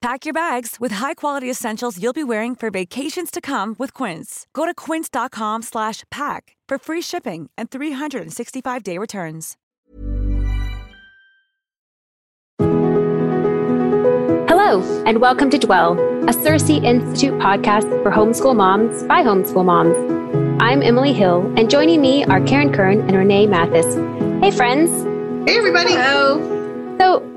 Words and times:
Pack 0.00 0.24
your 0.24 0.32
bags 0.32 0.76
with 0.80 0.92
high-quality 0.92 1.50
essentials 1.50 2.02
you'll 2.02 2.14
be 2.14 2.24
wearing 2.24 2.54
for 2.54 2.70
vacations 2.70 3.30
to 3.30 3.38
come 3.42 3.76
with 3.78 3.92
Quince. 3.92 4.46
Go 4.54 4.64
to 4.64 4.72
quince.com 4.72 5.60
slash 5.60 6.04
pack 6.10 6.56
for 6.66 6.78
free 6.78 7.02
shipping 7.02 7.50
and 7.58 7.70
365-day 7.70 8.96
returns. 8.96 9.58
Hello, 14.48 15.02
and 15.04 15.20
welcome 15.20 15.50
to 15.50 15.58
Dwell, 15.58 15.98
a 16.26 16.32
Circe 16.32 16.70
Institute 16.70 17.38
podcast 17.38 18.02
for 18.02 18.10
homeschool 18.10 18.56
moms 18.56 19.02
by 19.02 19.22
homeschool 19.22 19.66
moms. 19.66 19.94
I'm 20.62 20.80
Emily 20.82 21.12
Hill, 21.12 21.52
and 21.58 21.68
joining 21.68 22.00
me 22.00 22.24
are 22.24 22.40
Karen 22.40 22.72
Kern 22.72 23.00
and 23.00 23.12
Renee 23.14 23.46
Mathis. 23.46 23.94
Hey, 24.42 24.50
friends. 24.50 24.90
Hey, 25.46 25.58
everybody. 25.58 25.92
Hello. 25.92 26.96
So, 26.98 27.29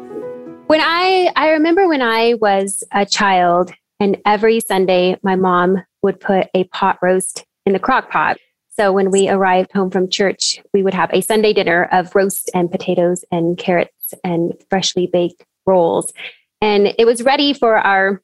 when 0.68 0.82
I 0.82 1.32
I 1.36 1.52
remember 1.52 1.88
when 1.88 2.02
I 2.02 2.36
was 2.36 2.84
a 2.92 3.06
child 3.06 3.74
and 4.00 4.18
every 4.26 4.60
Sunday 4.60 5.18
my 5.24 5.36
mom 5.36 5.84
would 6.02 6.20
put 6.20 6.48
a 6.54 6.64
pot 6.66 7.00
roast 7.02 7.46
in 7.66 7.74
the 7.74 7.80
crock 7.80 8.10
pot. 8.10 8.38
So 8.70 8.92
when 8.92 9.12
we 9.12 9.30
arrived 9.30 9.72
home 9.72 9.92
from 9.92 10.10
church, 10.10 10.60
we 10.74 10.82
would 10.82 10.94
have 10.94 11.12
a 11.14 11.22
Sunday 11.22 11.54
dinner 11.54 11.88
of 11.92 12.16
roast 12.16 12.50
and 12.54 12.72
potatoes 12.72 13.24
and 13.32 13.58
carrots 13.58 14.14
and 14.24 14.54
freshly 14.70 15.08
baked 15.08 15.46
rolls. 15.66 16.12
And 16.60 16.94
it 16.98 17.06
was 17.06 17.22
ready 17.22 17.54
for 17.54 17.78
our 17.78 18.22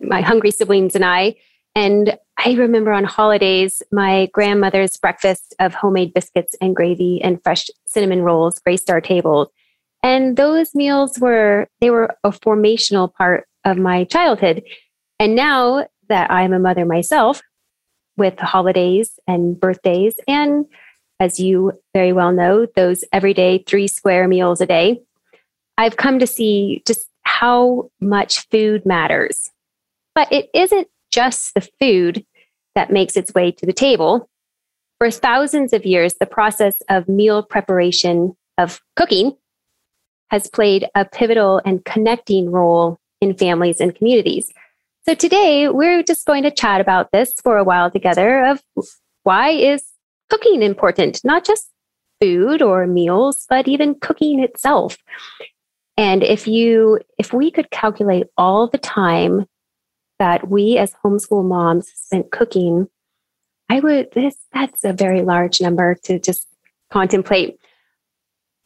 my 0.00 0.20
hungry 0.20 0.50
siblings 0.50 0.94
and 0.94 1.04
I. 1.04 1.36
And 1.74 2.18
I 2.36 2.52
remember 2.52 2.92
on 2.92 3.04
holidays, 3.04 3.82
my 3.90 4.28
grandmother's 4.32 4.96
breakfast 4.96 5.54
of 5.58 5.74
homemade 5.74 6.12
biscuits 6.12 6.54
and 6.60 6.76
gravy 6.76 7.22
and 7.22 7.42
fresh 7.42 7.68
cinnamon 7.86 8.22
rolls 8.22 8.58
graced 8.58 8.90
our 8.90 9.00
tables. 9.00 9.48
And 10.02 10.36
those 10.36 10.74
meals 10.74 11.18
were, 11.18 11.68
they 11.80 11.90
were 11.90 12.16
a 12.24 12.30
formational 12.30 13.12
part 13.12 13.46
of 13.64 13.76
my 13.76 14.04
childhood. 14.04 14.62
And 15.20 15.34
now 15.34 15.86
that 16.08 16.30
I'm 16.30 16.52
a 16.52 16.58
mother 16.58 16.84
myself, 16.84 17.40
with 18.16 18.38
holidays 18.38 19.18
and 19.26 19.58
birthdays, 19.58 20.14
and 20.28 20.66
as 21.18 21.38
you 21.38 21.72
very 21.94 22.12
well 22.12 22.32
know, 22.32 22.66
those 22.76 23.04
everyday 23.12 23.58
three 23.58 23.88
square 23.88 24.28
meals 24.28 24.60
a 24.60 24.66
day, 24.66 25.00
I've 25.78 25.96
come 25.96 26.18
to 26.18 26.26
see 26.26 26.82
just 26.86 27.06
how 27.22 27.90
much 28.00 28.48
food 28.50 28.84
matters. 28.84 29.50
But 30.14 30.30
it 30.32 30.50
isn't 30.52 30.88
just 31.10 31.54
the 31.54 31.68
food 31.80 32.26
that 32.74 32.92
makes 32.92 33.16
its 33.16 33.32
way 33.34 33.52
to 33.52 33.66
the 33.66 33.72
table. 33.72 34.28
For 34.98 35.10
thousands 35.10 35.72
of 35.72 35.86
years, 35.86 36.14
the 36.14 36.26
process 36.26 36.74
of 36.88 37.08
meal 37.08 37.42
preparation, 37.42 38.36
of 38.58 38.80
cooking, 38.96 39.36
has 40.32 40.48
played 40.48 40.86
a 40.94 41.04
pivotal 41.04 41.60
and 41.64 41.84
connecting 41.84 42.50
role 42.50 42.98
in 43.20 43.34
families 43.34 43.80
and 43.80 43.94
communities. 43.94 44.50
So 45.06 45.14
today 45.14 45.68
we're 45.68 46.02
just 46.02 46.26
going 46.26 46.42
to 46.44 46.50
chat 46.50 46.80
about 46.80 47.12
this 47.12 47.34
for 47.42 47.58
a 47.58 47.64
while 47.64 47.90
together 47.90 48.46
of 48.46 48.62
why 49.24 49.50
is 49.50 49.84
cooking 50.30 50.62
important, 50.62 51.20
not 51.22 51.44
just 51.44 51.70
food 52.20 52.62
or 52.62 52.86
meals, 52.86 53.46
but 53.48 53.68
even 53.68 53.94
cooking 54.00 54.42
itself. 54.42 54.96
And 55.98 56.22
if 56.22 56.48
you 56.48 57.00
if 57.18 57.34
we 57.34 57.50
could 57.50 57.70
calculate 57.70 58.26
all 58.38 58.68
the 58.68 58.78
time 58.78 59.44
that 60.18 60.48
we 60.48 60.78
as 60.78 60.94
homeschool 61.04 61.44
moms 61.44 61.92
spent 61.94 62.30
cooking, 62.30 62.88
I 63.68 63.80
would 63.80 64.12
this 64.12 64.36
that's 64.52 64.82
a 64.82 64.94
very 64.94 65.20
large 65.20 65.60
number 65.60 65.94
to 66.04 66.18
just 66.18 66.46
contemplate. 66.90 67.58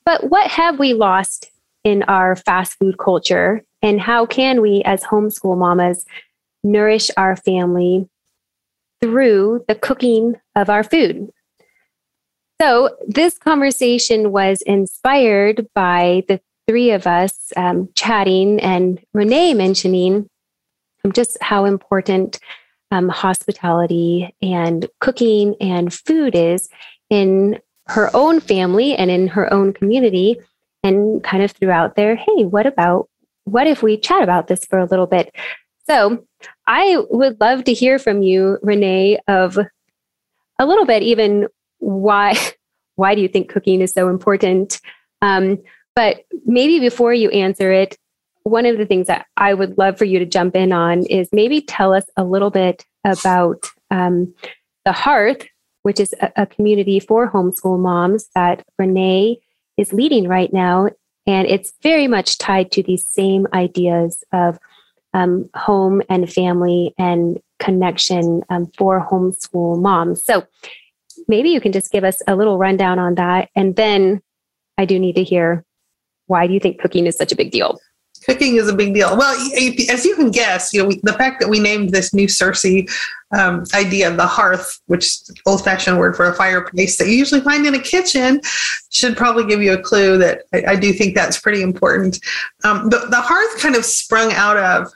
But 0.04 0.30
what 0.30 0.48
have 0.48 0.78
we 0.78 0.94
lost 0.94 1.50
in 1.86 2.02
our 2.02 2.34
fast 2.34 2.76
food 2.80 2.98
culture? 2.98 3.62
And 3.80 4.00
how 4.00 4.26
can 4.26 4.60
we, 4.60 4.82
as 4.84 5.04
homeschool 5.04 5.56
mamas, 5.56 6.04
nourish 6.64 7.10
our 7.16 7.36
family 7.36 8.08
through 9.00 9.64
the 9.68 9.76
cooking 9.76 10.34
of 10.56 10.68
our 10.68 10.82
food? 10.82 11.30
So, 12.60 12.96
this 13.06 13.38
conversation 13.38 14.32
was 14.32 14.62
inspired 14.62 15.68
by 15.74 16.24
the 16.26 16.40
three 16.66 16.90
of 16.90 17.06
us 17.06 17.52
um, 17.56 17.88
chatting 17.94 18.58
and 18.60 18.98
Renee 19.14 19.54
mentioning 19.54 20.28
just 21.12 21.38
how 21.40 21.66
important 21.66 22.40
um, 22.90 23.08
hospitality 23.08 24.34
and 24.42 24.88
cooking 24.98 25.54
and 25.60 25.94
food 25.94 26.34
is 26.34 26.68
in 27.10 27.60
her 27.86 28.10
own 28.12 28.40
family 28.40 28.96
and 28.96 29.08
in 29.08 29.28
her 29.28 29.52
own 29.52 29.72
community 29.72 30.40
and 30.86 31.22
kind 31.22 31.42
of 31.42 31.50
threw 31.50 31.70
out 31.70 31.96
there, 31.96 32.16
hey, 32.16 32.44
what 32.44 32.66
about, 32.66 33.08
what 33.44 33.66
if 33.66 33.82
we 33.82 33.96
chat 33.98 34.22
about 34.22 34.46
this 34.46 34.64
for 34.64 34.78
a 34.78 34.86
little 34.86 35.06
bit? 35.06 35.34
So 35.88 36.24
I 36.66 36.98
would 37.10 37.40
love 37.40 37.64
to 37.64 37.72
hear 37.72 37.98
from 37.98 38.22
you, 38.22 38.58
Renee, 38.62 39.18
of 39.28 39.58
a 40.58 40.66
little 40.66 40.86
bit 40.86 41.02
even 41.02 41.48
why, 41.78 42.36
why 42.94 43.14
do 43.14 43.20
you 43.20 43.28
think 43.28 43.50
cooking 43.50 43.80
is 43.80 43.92
so 43.92 44.08
important? 44.08 44.80
Um, 45.22 45.58
but 45.94 46.18
maybe 46.44 46.78
before 46.78 47.14
you 47.14 47.30
answer 47.30 47.72
it, 47.72 47.96
one 48.42 48.64
of 48.66 48.78
the 48.78 48.86
things 48.86 49.08
that 49.08 49.26
I 49.36 49.54
would 49.54 49.76
love 49.76 49.98
for 49.98 50.04
you 50.04 50.20
to 50.20 50.26
jump 50.26 50.54
in 50.54 50.72
on 50.72 51.04
is 51.06 51.28
maybe 51.32 51.60
tell 51.60 51.92
us 51.92 52.04
a 52.16 52.22
little 52.22 52.50
bit 52.50 52.84
about 53.04 53.66
um, 53.90 54.32
the 54.84 54.92
Hearth, 54.92 55.46
which 55.82 55.98
is 55.98 56.14
a, 56.20 56.30
a, 56.36 56.46
community 56.46 57.00
for 57.00 57.28
homeschool 57.30 57.78
moms 57.78 58.28
that 58.36 58.62
Renee 58.78 59.40
is 59.76 59.92
leading 59.92 60.28
right 60.28 60.52
now. 60.52 60.90
And 61.26 61.48
it's 61.48 61.72
very 61.82 62.06
much 62.06 62.38
tied 62.38 62.70
to 62.72 62.82
these 62.82 63.06
same 63.06 63.46
ideas 63.52 64.22
of 64.32 64.58
um, 65.12 65.48
home 65.54 66.02
and 66.08 66.32
family 66.32 66.94
and 66.98 67.38
connection 67.58 68.42
um, 68.48 68.70
for 68.76 69.04
homeschool 69.04 69.80
moms. 69.80 70.22
So 70.24 70.46
maybe 71.26 71.50
you 71.50 71.60
can 71.60 71.72
just 71.72 71.90
give 71.90 72.04
us 72.04 72.22
a 72.26 72.36
little 72.36 72.58
rundown 72.58 72.98
on 72.98 73.14
that. 73.16 73.48
And 73.56 73.76
then 73.76 74.22
I 74.78 74.84
do 74.84 74.98
need 74.98 75.16
to 75.16 75.24
hear 75.24 75.64
why 76.26 76.46
do 76.46 76.52
you 76.52 76.60
think 76.60 76.80
cooking 76.80 77.06
is 77.06 77.16
such 77.16 77.32
a 77.32 77.36
big 77.36 77.50
deal? 77.50 77.78
Cooking 78.26 78.56
is 78.56 78.68
a 78.68 78.74
big 78.74 78.92
deal. 78.92 79.16
Well, 79.16 79.34
as 79.88 80.04
you 80.04 80.16
can 80.16 80.30
guess, 80.30 80.72
you 80.72 80.82
know 80.82 80.88
we, 80.88 81.00
the 81.04 81.12
fact 81.12 81.40
that 81.40 81.48
we 81.48 81.60
named 81.60 81.90
this 81.90 82.12
new 82.12 82.26
Circe 82.26 82.66
um, 83.36 83.64
idea 83.74 84.10
the 84.10 84.26
hearth, 84.26 84.80
which 84.86 85.06
is 85.06 85.28
an 85.28 85.36
old-fashioned 85.46 85.98
word 85.98 86.16
for 86.16 86.26
a 86.26 86.34
fireplace 86.34 86.98
that 86.98 87.06
you 87.06 87.14
usually 87.14 87.40
find 87.40 87.66
in 87.66 87.74
a 87.74 87.80
kitchen, 87.80 88.40
should 88.90 89.16
probably 89.16 89.44
give 89.44 89.62
you 89.62 89.74
a 89.74 89.80
clue 89.80 90.18
that 90.18 90.42
I, 90.52 90.72
I 90.72 90.76
do 90.76 90.92
think 90.92 91.14
that's 91.14 91.40
pretty 91.40 91.62
important. 91.62 92.18
Um, 92.64 92.88
the 92.88 93.20
hearth 93.20 93.60
kind 93.60 93.76
of 93.76 93.84
sprung 93.84 94.32
out 94.32 94.56
of 94.56 94.92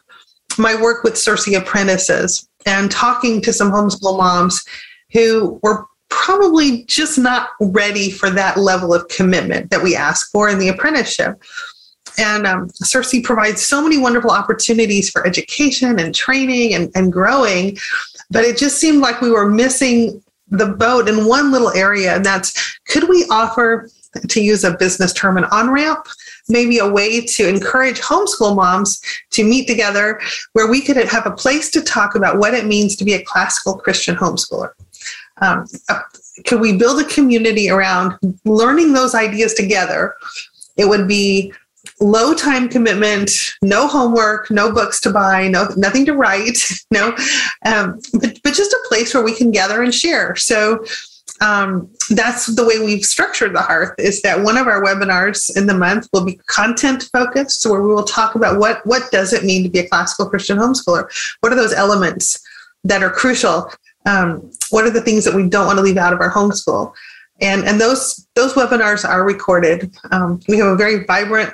my 0.59 0.81
work 0.81 1.05
with 1.05 1.17
Circe 1.17 1.47
apprentices 1.55 2.49
and 2.67 2.91
talking 2.91 3.41
to 3.43 3.53
some 3.53 3.71
homeschool 3.71 4.19
moms 4.19 4.65
who 5.13 5.59
were 5.63 5.87
probably 6.09 6.85
just 6.85 7.19
not 7.19 7.51
ready 7.61 8.11
for 8.11 8.31
that 8.31 8.57
level 8.57 8.93
of 8.93 9.07
commitment 9.09 9.71
that 9.71 9.83
we 9.83 9.97
ask 9.97 10.31
for 10.31 10.49
in 10.49 10.59
the 10.59 10.69
apprenticeship. 10.69 11.41
And 12.19 12.47
um, 12.47 12.69
Circe 12.71 13.15
provides 13.23 13.65
so 13.65 13.83
many 13.83 13.99
wonderful 13.99 14.31
opportunities 14.31 15.11
for 15.11 15.27
education 15.27 15.99
and 15.99 16.15
training 16.15 16.75
and, 16.75 16.91
and 16.95 17.13
growing, 17.13 17.79
but 18.31 18.45
it 18.45 18.57
just 18.57 18.79
seemed 18.79 19.01
like 19.01 19.21
we 19.21 19.31
were 19.31 19.49
missing 19.49 20.23
the 20.51 20.67
boat 20.67 21.09
in 21.09 21.27
one 21.27 21.53
little 21.53 21.71
area, 21.71 22.17
and 22.17 22.25
that's 22.25 22.79
could 22.89 23.09
we 23.09 23.25
offer, 23.31 23.89
to 24.29 24.41
use 24.41 24.65
a 24.65 24.77
business 24.77 25.13
term, 25.13 25.37
an 25.39 25.45
on 25.45 25.71
ramp? 25.71 26.07
Maybe 26.49 26.79
a 26.79 26.89
way 26.89 27.21
to 27.21 27.49
encourage 27.49 28.01
homeschool 28.01 28.57
moms 28.57 29.01
to 29.31 29.45
meet 29.45 29.69
together 29.69 30.21
where 30.53 30.69
we 30.69 30.81
could 30.81 30.97
have 30.97 31.27
a 31.27 31.31
place 31.31 31.71
to 31.71 31.81
talk 31.81 32.17
about 32.17 32.39
what 32.39 32.55
it 32.55 32.67
means 32.67 32.97
to 32.97 33.05
be 33.05 33.15
a 33.15 33.25
classical 33.25 33.77
Christian 33.79 34.17
homeschooler. 34.17 34.73
Um, 35.41 35.67
uh, 35.89 36.01
could 36.47 36.61
we 36.61 36.77
build 36.77 37.01
a 37.01 37.05
community 37.05 37.71
around 37.71 38.19
learning 38.45 38.93
those 38.93 39.15
ideas 39.15 39.55
together? 39.55 40.15
It 40.77 40.89
would 40.89 41.07
be 41.07 41.53
low 42.01 42.35
time 42.35 42.69
commitment, 42.69 43.31
no 43.63 43.87
homework, 43.87 44.51
no 44.51 44.73
books 44.73 45.01
to 45.03 45.11
buy, 45.11 45.49
no 45.49 45.69
nothing 45.77 46.07
to 46.07 46.15
write, 46.15 46.59
no, 46.91 47.15
um, 47.67 48.01
but, 48.15 48.39
but 48.43 48.55
just 48.55 48.73
a 48.73 48.85
place 48.89 49.15
where 49.15 49.23
we 49.23 49.35
can 49.35 49.51
gather 49.51 49.83
and 49.83 49.95
share. 49.95 50.37
So 50.37 50.85
um, 51.41 51.89
that's 52.11 52.47
the 52.47 52.65
way 52.65 52.79
we've 52.79 53.05
structured 53.05 53.55
the 53.55 53.63
hearth 53.63 53.95
is 53.99 54.21
that 54.23 54.43
one 54.43 54.57
of 54.57 54.67
our 54.67 54.83
webinars 54.83 55.57
in 55.57 55.67
the 55.67 55.75
month 55.75 56.09
will 56.13 56.25
be 56.25 56.39
content 56.49 57.09
focused 57.13 57.65
where 57.69 57.83
we 57.83 57.95
will 57.95 58.05
talk 58.05 58.35
about 58.35 58.59
what 58.59 58.85
what 58.87 59.11
does 59.11 59.33
it 59.33 59.45
mean 59.45 59.63
to 59.63 59.71
be 59.71 59.79
a 59.79 59.89
classical 59.89 60.29
christian 60.29 60.59
homeschooler 60.59 61.09
what 61.41 61.51
are 61.51 61.57
those 61.57 61.73
elements 61.73 62.39
that 62.85 63.03
are 63.03 63.11
crucial 63.11 63.73
um, 64.07 64.51
what 64.71 64.85
are 64.85 64.91
the 64.91 65.01
things 65.01 65.25
that 65.25 65.35
we 65.35 65.49
don't 65.49 65.67
want 65.67 65.79
to 65.79 65.83
leave 65.83 65.97
out 65.97 66.13
of 66.13 66.21
our 66.21 66.31
homeschool 66.31 66.93
And, 67.41 67.65
and 67.65 67.81
those, 67.81 68.27
those 68.35 68.55
webinars 68.55 69.09
are 69.09 69.25
recorded. 69.25 69.95
Um, 70.11 70.41
we 70.49 70.59
have 70.59 70.69
a 70.69 70.77
very 70.77 71.05
vibrant 71.05 71.53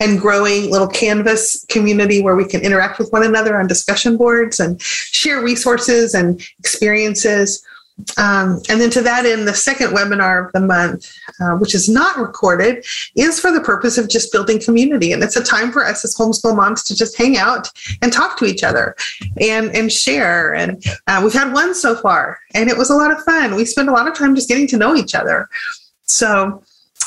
and 0.00 0.20
growing 0.20 0.70
little 0.70 0.88
canvas 0.88 1.64
community 1.68 2.22
where 2.22 2.36
we 2.36 2.44
can 2.44 2.60
interact 2.60 2.98
with 2.98 3.10
one 3.12 3.24
another 3.24 3.58
on 3.58 3.66
discussion 3.66 4.16
boards 4.16 4.60
and 4.60 4.80
share 4.80 5.42
resources 5.42 6.14
and 6.14 6.40
experiences. 6.58 7.64
Um, 8.16 8.62
and 8.68 8.80
then 8.80 8.90
to 8.90 9.02
that 9.02 9.26
end, 9.26 9.48
the 9.48 9.54
second 9.54 9.88
webinar 9.88 10.46
of 10.46 10.52
the 10.52 10.60
month, 10.60 11.12
uh, 11.40 11.56
which 11.56 11.74
is 11.74 11.88
not 11.88 12.16
recorded, 12.16 12.84
is 13.16 13.40
for 13.40 13.50
the 13.50 13.60
purpose 13.60 13.98
of 13.98 14.08
just 14.08 14.30
building 14.30 14.60
community. 14.60 15.12
And 15.12 15.22
it's 15.22 15.34
a 15.34 15.42
time 15.42 15.72
for 15.72 15.84
us 15.84 16.04
as 16.04 16.14
homeschool 16.14 16.54
moms 16.54 16.84
to 16.84 16.94
just 16.94 17.18
hang 17.18 17.36
out 17.36 17.68
and 18.00 18.12
talk 18.12 18.38
to 18.38 18.44
each 18.44 18.62
other 18.62 18.94
and, 19.40 19.74
and 19.74 19.92
share. 19.92 20.54
And 20.54 20.82
uh, 21.08 21.20
we've 21.24 21.32
had 21.32 21.52
one 21.52 21.74
so 21.74 21.96
far, 21.96 22.38
and 22.54 22.70
it 22.70 22.78
was 22.78 22.90
a 22.90 22.94
lot 22.94 23.10
of 23.10 23.22
fun. 23.24 23.56
We 23.56 23.64
spent 23.64 23.88
a 23.88 23.92
lot 23.92 24.06
of 24.06 24.14
time 24.14 24.36
just 24.36 24.48
getting 24.48 24.68
to 24.68 24.76
know 24.76 24.94
each 24.94 25.16
other. 25.16 25.48
So 26.04 26.62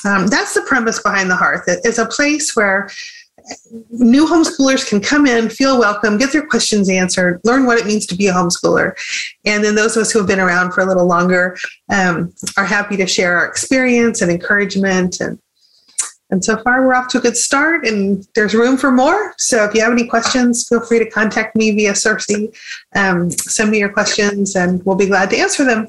um, 0.06 0.28
that's 0.28 0.54
the 0.54 0.62
premise 0.62 1.02
behind 1.02 1.30
the 1.30 1.36
Hearth. 1.36 1.64
It's 1.68 1.98
a 1.98 2.06
place 2.06 2.56
where 2.56 2.90
new 3.90 4.28
homeschoolers 4.28 4.88
can 4.88 5.02
come 5.02 5.26
in, 5.26 5.50
feel 5.50 5.80
welcome, 5.80 6.18
get 6.18 6.32
their 6.32 6.46
questions 6.46 6.90
answered, 6.90 7.42
learn 7.44 7.66
what 7.66 7.78
it 7.78 7.86
means 7.86 8.06
to 8.08 8.16
be 8.16 8.28
a 8.28 8.34
homeschooler. 8.34 8.94
And 9.46 9.64
then 9.64 9.76
those 9.76 9.98
of 9.98 10.02
us 10.02 10.12
who 10.12 10.20
have 10.20 10.28
been 10.28 10.40
around 10.40 10.74
for 10.74 10.82
a 10.82 10.86
little 10.86 11.06
longer 11.06 11.58
um, 11.90 12.34
are 12.58 12.66
happy 12.66 12.98
to 12.98 13.08
share 13.08 13.38
our 13.38 13.46
experience 13.46 14.22
and 14.22 14.32
encouragement. 14.32 15.20
And, 15.20 15.40
and 16.30 16.44
so 16.44 16.62
far, 16.62 16.86
we're 16.86 16.94
off 16.94 17.10
to 17.10 17.18
a 17.18 17.22
good 17.22 17.36
start, 17.36 17.86
and 17.86 18.26
there's 18.36 18.54
room 18.54 18.78
for 18.78 18.92
more. 18.92 19.34
So 19.38 19.66
if 19.66 19.74
you 19.74 19.82
have 19.82 19.92
any 19.92 20.08
questions, 20.08 20.68
feel 20.68 20.82
free 20.82 21.00
to 21.00 21.10
contact 21.10 21.56
me 21.56 21.72
via 21.72 21.96
Circe. 21.96 22.28
Um, 22.96 23.32
send 23.32 23.72
me 23.72 23.80
your 23.80 23.90
questions, 23.92 24.56
and 24.56 24.86
we'll 24.86 24.96
be 24.96 25.08
glad 25.08 25.30
to 25.32 25.38
answer 25.38 25.66
them. 25.66 25.88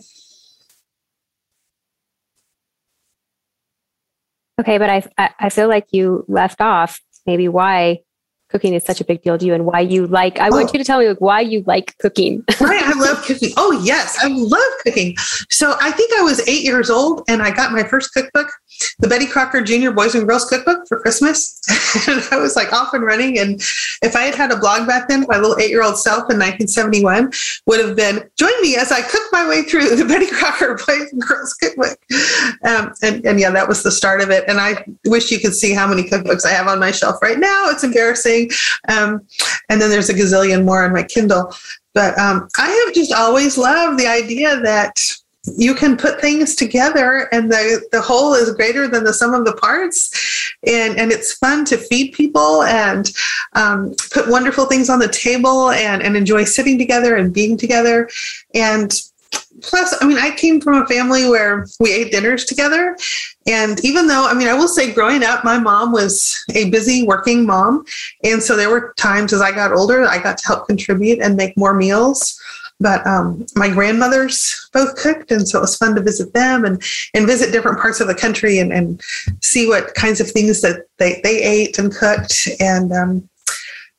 Okay, 4.62 4.79
but 4.79 4.88
I 4.88 5.03
I 5.41 5.49
feel 5.49 5.69
like 5.69 5.87
you 5.91 6.25
left 6.29 6.61
off 6.61 7.00
maybe 7.26 7.49
why 7.49 7.99
cooking 8.53 8.75
is 8.75 8.85
such 8.85 9.01
a 9.01 9.05
big 9.05 9.21
deal 9.23 9.37
to 9.37 9.45
you 9.45 9.55
and 9.55 9.65
why 9.65 9.81
you 9.81 10.07
like 10.07 10.39
i 10.39 10.49
oh. 10.49 10.51
want 10.53 10.73
you 10.73 10.79
to 10.79 10.85
tell 10.85 11.01
me 11.01 11.09
like, 11.09 11.21
why 11.21 11.41
you 11.41 11.65
like 11.67 11.97
cooking 11.99 12.45
right 12.61 12.83
i 12.85 12.93
love 12.93 13.21
cooking 13.25 13.51
oh 13.57 13.73
yes 13.83 14.17
i 14.23 14.29
love 14.29 14.73
cooking 14.85 15.17
so 15.49 15.77
i 15.81 15.91
think 15.91 16.13
i 16.19 16.23
was 16.23 16.47
eight 16.49 16.63
years 16.63 16.91
old 16.91 17.23
and 17.29 17.43
i 17.43 17.51
got 17.51 17.73
my 17.73 17.83
first 17.83 18.13
cookbook 18.13 18.49
the 18.99 19.09
Betty 19.09 19.27
Crocker 19.27 19.63
Junior 19.63 19.93
Boys 19.93 20.15
and 20.15 20.27
Girls 20.27 20.45
Cookbook 20.49 20.87
for 20.89 20.99
Christmas. 20.99 21.61
and 22.09 22.23
I 22.31 22.37
was 22.37 22.57
like 22.57 22.73
off 22.73 22.95
and 22.95 23.05
running. 23.05 23.39
And 23.39 23.61
if 24.03 24.17
I 24.17 24.23
had 24.23 24.35
had 24.35 24.51
a 24.51 24.57
blog 24.57 24.87
back 24.87 25.09
then, 25.09 25.25
my 25.29 25.37
little 25.37 25.59
eight 25.59 25.71
year 25.71 25.83
old 25.83 25.99
self 25.99 26.31
in 26.31 26.39
1971 26.39 27.33
would 27.67 27.81
have 27.81 27.97
been, 27.97 28.29
join 28.39 28.53
me 28.61 28.77
as 28.77 28.93
I 28.93 29.03
cook 29.03 29.23
my 29.33 29.49
way 29.49 29.63
through 29.63 29.97
the 29.97 30.05
Betty 30.05 30.27
Crocker 30.27 30.75
Boys 30.87 31.13
and 31.13 31.23
Girls 31.23 31.55
Cookbook. 31.55 31.99
Um, 32.65 32.93
and, 33.03 33.25
and 33.25 33.41
yeah, 33.41 33.51
that 33.51 33.69
was 33.69 33.83
the 33.83 33.93
start 33.93 34.21
of 34.21 34.31
it. 34.31 34.45
And 34.49 34.59
I 34.59 34.85
wish 35.07 35.31
you 35.31 35.39
could 35.39 35.55
see 35.55 35.73
how 35.73 35.87
many 35.87 36.05
cookbooks 36.05 36.45
I 36.45 36.51
have 36.51 36.67
on 36.67 36.81
my 36.81 36.91
shelf 36.91 37.21
right 37.23 37.39
now. 37.39 37.69
It's 37.69 37.85
embarrassing. 37.85 38.42
Um, 38.89 39.27
and 39.69 39.81
then 39.81 39.91
there's 39.91 40.11
a 40.11 40.15
gazillion 40.15 40.65
more 40.65 40.85
on 40.85 40.93
my 40.93 41.03
Kindle. 41.03 41.53
But 41.94 42.19
um, 42.19 42.49
I 42.59 42.85
have 42.85 42.94
just 42.94 43.12
always 43.12 43.59
loved 43.59 43.99
the 43.99 44.06
idea 44.06 44.61
that 44.61 44.99
you 45.56 45.75
can 45.75 45.97
put 45.97 46.21
things 46.21 46.55
together 46.55 47.29
and 47.33 47.50
the, 47.50 47.85
the 47.91 48.00
whole 48.00 48.33
is 48.33 48.55
greater 48.55 48.87
than 48.87 49.03
the 49.03 49.12
sum 49.12 49.35
of 49.35 49.44
the 49.44 49.55
parts. 49.55 50.55
And, 50.65 50.97
and 50.97 51.11
it's 51.11 51.35
fun 51.35 51.65
to 51.67 51.77
feed 51.77 52.12
people 52.12 52.62
and 52.62 53.11
um, 53.55 53.94
put 54.12 54.29
wonderful 54.29 54.67
things 54.67 54.89
on 54.89 55.00
the 55.00 55.09
table 55.09 55.71
and, 55.71 56.00
and 56.03 56.17
enjoy 56.17 56.44
sitting 56.44 56.79
together 56.79 57.17
and 57.17 57.33
being 57.33 57.56
together. 57.56 58.09
And 58.55 58.93
plus 59.62 59.94
i 60.00 60.06
mean 60.06 60.19
i 60.19 60.31
came 60.31 60.61
from 60.61 60.83
a 60.83 60.87
family 60.87 61.29
where 61.29 61.67
we 61.81 61.93
ate 61.93 62.11
dinners 62.11 62.44
together 62.44 62.97
and 63.47 63.85
even 63.85 64.06
though 64.06 64.27
i 64.27 64.35
mean 64.35 64.49
i 64.49 64.55
will 64.55 64.69
say 64.69 64.93
growing 64.93 65.23
up 65.23 65.44
my 65.44 65.59
mom 65.59 65.93
was 65.93 66.44
a 66.55 66.71
busy 66.71 67.05
working 67.06 67.44
mom 67.47 67.85
and 68.25 68.43
so 68.43 68.56
there 68.56 68.71
were 68.71 68.93
times 68.97 69.33
as 69.33 69.41
i 69.41 69.50
got 69.50 69.73
older 69.73 70.05
i 70.05 70.19
got 70.23 70.39
to 70.39 70.47
help 70.47 70.67
contribute 70.67 71.21
and 71.21 71.37
make 71.37 71.56
more 71.56 71.75
meals 71.75 72.41
but 72.83 73.06
um, 73.06 73.47
my 73.55 73.69
grandmothers 73.69 74.69
both 74.73 74.97
cooked, 74.97 75.31
and 75.31 75.47
so 75.47 75.59
it 75.59 75.62
was 75.62 75.77
fun 75.77 75.94
to 75.94 76.03
visit 76.03 76.35
them 76.35 76.65
and 76.65 76.83
and 77.15 77.27
visit 77.27 77.53
different 77.53 77.79
parts 77.79 78.00
of 78.00 78.09
the 78.09 78.15
country 78.15 78.59
and, 78.59 78.73
and 78.73 79.00
see 79.41 79.69
what 79.69 79.94
kinds 79.94 80.21
of 80.21 80.29
things 80.29 80.61
that 80.62 80.87
they, 80.99 81.21
they 81.23 81.41
ate 81.43 81.79
and 81.79 81.94
cooked. 81.94 82.49
And 82.59 82.93
um, 82.93 83.29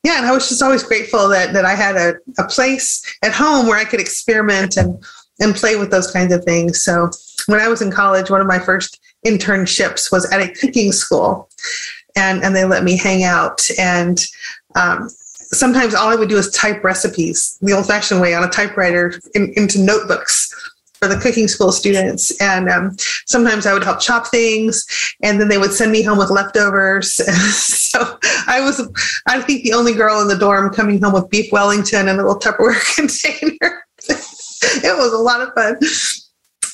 yeah, 0.03 0.17
and 0.17 0.25
I 0.25 0.33
was 0.33 0.49
just 0.49 0.61
always 0.61 0.83
grateful 0.83 1.29
that 1.29 1.53
that 1.53 1.63
I 1.63 1.75
had 1.75 1.95
a, 1.95 2.15
a 2.37 2.47
place 2.47 3.01
at 3.23 3.31
home 3.31 3.67
where 3.67 3.77
I 3.77 3.85
could 3.85 4.01
experiment 4.01 4.75
and 4.75 5.01
and 5.39 5.55
play 5.55 5.77
with 5.77 5.89
those 5.89 6.11
kinds 6.11 6.33
of 6.33 6.43
things. 6.43 6.83
So 6.83 7.09
when 7.47 7.61
I 7.61 7.69
was 7.69 7.81
in 7.81 7.89
college, 7.89 8.29
one 8.29 8.41
of 8.41 8.47
my 8.47 8.59
first 8.59 8.99
internships 9.25 10.11
was 10.11 10.29
at 10.31 10.41
a 10.41 10.53
cooking 10.53 10.91
school, 10.91 11.49
and 12.15 12.43
and 12.43 12.55
they 12.55 12.65
let 12.65 12.83
me 12.83 12.97
hang 12.97 13.23
out 13.23 13.61
and 13.77 14.25
um, 14.75 15.09
sometimes 15.53 15.93
all 15.93 16.09
I 16.09 16.15
would 16.15 16.29
do 16.29 16.37
is 16.37 16.49
type 16.51 16.83
recipes 16.83 17.57
the 17.61 17.73
old 17.73 17.85
fashioned 17.85 18.21
way 18.21 18.33
on 18.33 18.43
a 18.43 18.49
typewriter 18.49 19.19
in, 19.35 19.53
into 19.55 19.79
notebooks 19.79 20.51
for 21.03 21.13
the 21.13 21.19
cooking 21.19 21.47
school 21.47 21.71
students. 21.71 22.39
And 22.39 22.69
um, 22.69 22.95
sometimes 23.25 23.65
I 23.65 23.73
would 23.73 23.83
help 23.83 23.99
chop 23.99 24.27
things, 24.27 24.85
and 25.21 25.39
then 25.39 25.49
they 25.49 25.57
would 25.57 25.73
send 25.73 25.91
me 25.91 26.01
home 26.01 26.17
with 26.17 26.29
leftovers. 26.29 27.15
so 27.53 28.17
I 28.47 28.61
was, 28.61 28.81
I 29.27 29.41
think, 29.41 29.63
the 29.63 29.73
only 29.73 29.93
girl 29.93 30.21
in 30.21 30.27
the 30.27 30.37
dorm 30.37 30.73
coming 30.73 31.01
home 31.01 31.13
with 31.13 31.29
beef 31.29 31.51
Wellington 31.51 32.07
in 32.07 32.15
a 32.15 32.23
little 32.23 32.39
Tupperware 32.39 32.95
container. 32.95 33.83
it 34.07 34.97
was 34.97 35.13
a 35.13 35.17
lot 35.17 35.41
of 35.41 35.53
fun. 35.53 35.77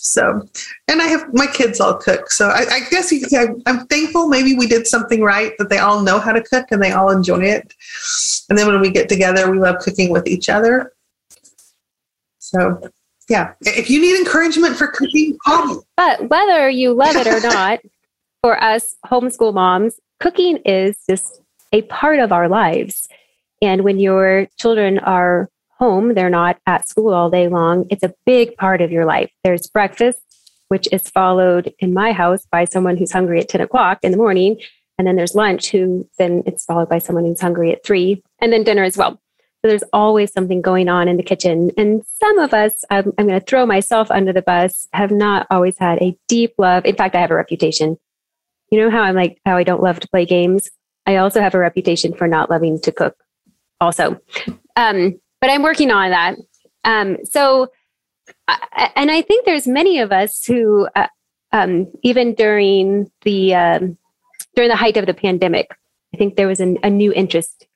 So, 0.01 0.47
and 0.87 1.01
I 1.01 1.05
have 1.07 1.33
my 1.33 1.47
kids 1.47 1.79
all 1.79 1.95
cook. 1.95 2.31
So 2.31 2.49
I, 2.49 2.65
I 2.71 2.79
guess 2.89 3.11
you, 3.11 3.25
I, 3.33 3.47
I'm 3.65 3.85
thankful 3.87 4.27
maybe 4.27 4.55
we 4.55 4.65
did 4.65 4.87
something 4.87 5.21
right 5.21 5.53
that 5.57 5.69
they 5.69 5.77
all 5.77 6.01
know 6.01 6.19
how 6.19 6.31
to 6.31 6.41
cook 6.41 6.67
and 6.71 6.81
they 6.81 6.91
all 6.91 7.11
enjoy 7.11 7.41
it. 7.41 7.73
And 8.49 8.57
then 8.57 8.67
when 8.67 8.79
we 8.79 8.89
get 8.89 9.09
together, 9.09 9.51
we 9.51 9.59
love 9.59 9.79
cooking 9.79 10.09
with 10.09 10.27
each 10.27 10.49
other. 10.49 10.93
So, 12.39 12.89
yeah, 13.27 13.53
if 13.61 13.89
you 13.89 14.01
need 14.01 14.17
encouragement 14.17 14.75
for 14.75 14.87
cooking, 14.87 15.37
call 15.45 15.67
me. 15.67 15.75
But 15.97 16.29
whether 16.29 16.69
you 16.69 16.93
love 16.93 17.15
it 17.15 17.27
or 17.27 17.39
not, 17.47 17.79
for 18.41 18.61
us 18.61 18.95
homeschool 19.05 19.53
moms, 19.53 19.99
cooking 20.19 20.57
is 20.65 20.95
just 21.09 21.41
a 21.73 21.81
part 21.83 22.19
of 22.19 22.31
our 22.31 22.47
lives. 22.47 23.07
And 23.61 23.83
when 23.83 23.99
your 23.99 24.47
children 24.57 24.97
are 24.99 25.49
home, 25.79 26.13
they're 26.13 26.29
not 26.29 26.57
at 26.65 26.87
school 26.87 27.13
all 27.13 27.29
day 27.29 27.47
long. 27.47 27.85
It's 27.89 28.03
a 28.03 28.13
big 28.25 28.55
part 28.57 28.81
of 28.81 28.91
your 28.91 29.05
life. 29.05 29.31
There's 29.43 29.67
breakfast, 29.67 30.19
which 30.67 30.87
is 30.91 31.09
followed 31.09 31.73
in 31.79 31.93
my 31.93 32.11
house 32.11 32.45
by 32.51 32.65
someone 32.65 32.97
who's 32.97 33.11
hungry 33.11 33.39
at 33.39 33.49
10 33.49 33.61
o'clock 33.61 33.99
in 34.03 34.11
the 34.11 34.17
morning. 34.17 34.59
And 34.97 35.07
then 35.07 35.15
there's 35.15 35.35
lunch, 35.35 35.71
who 35.71 36.07
then 36.17 36.43
it's 36.45 36.65
followed 36.65 36.89
by 36.89 36.99
someone 36.99 37.25
who's 37.25 37.39
hungry 37.39 37.71
at 37.71 37.85
three, 37.85 38.21
and 38.39 38.51
then 38.51 38.65
dinner 38.65 38.83
as 38.83 38.97
well. 38.97 39.11
So 39.61 39.67
there's 39.67 39.83
always 39.93 40.31
something 40.31 40.61
going 40.61 40.89
on 40.89 41.07
in 41.07 41.17
the 41.17 41.23
kitchen. 41.23 41.71
And 41.77 42.03
some 42.05 42.37
of 42.39 42.53
us, 42.53 42.83
I'm, 42.89 43.13
I'm 43.17 43.27
going 43.27 43.39
to 43.39 43.45
throw 43.45 43.65
myself 43.65 44.11
under 44.11 44.33
the 44.33 44.41
bus, 44.41 44.87
have 44.93 45.11
not 45.11 45.47
always 45.49 45.77
had 45.77 46.01
a 46.01 46.17
deep 46.27 46.53
love. 46.57 46.85
In 46.85 46.95
fact, 46.95 47.15
I 47.15 47.21
have 47.21 47.31
a 47.31 47.35
reputation. 47.35 47.97
You 48.71 48.79
know 48.79 48.89
how 48.89 49.01
I'm 49.01 49.15
like, 49.15 49.39
how 49.45 49.57
I 49.57 49.63
don't 49.63 49.81
love 49.81 49.99
to 50.01 50.07
play 50.09 50.25
games? 50.25 50.69
I 51.05 51.17
also 51.17 51.41
have 51.41 51.55
a 51.55 51.59
reputation 51.59 52.13
for 52.13 52.27
not 52.27 52.49
loving 52.49 52.79
to 52.81 52.91
cook, 52.91 53.15
also. 53.81 54.19
Um, 54.75 55.19
but 55.41 55.49
I'm 55.49 55.63
working 55.63 55.91
on 55.91 56.09
that. 56.11 56.35
Um, 56.83 57.17
so, 57.23 57.67
and 58.95 59.11
I 59.11 59.21
think 59.21 59.45
there's 59.45 59.67
many 59.67 59.99
of 59.99 60.11
us 60.11 60.45
who, 60.45 60.87
uh, 60.95 61.07
um, 61.51 61.87
even 62.03 62.33
during 62.35 63.11
the 63.23 63.55
um, 63.55 63.97
during 64.55 64.69
the 64.69 64.75
height 64.75 64.97
of 64.97 65.05
the 65.05 65.13
pandemic, 65.13 65.67
I 66.13 66.17
think 66.17 66.35
there 66.35 66.47
was 66.47 66.59
an, 66.59 66.77
a 66.83 66.89
new 66.89 67.11
interest 67.13 67.67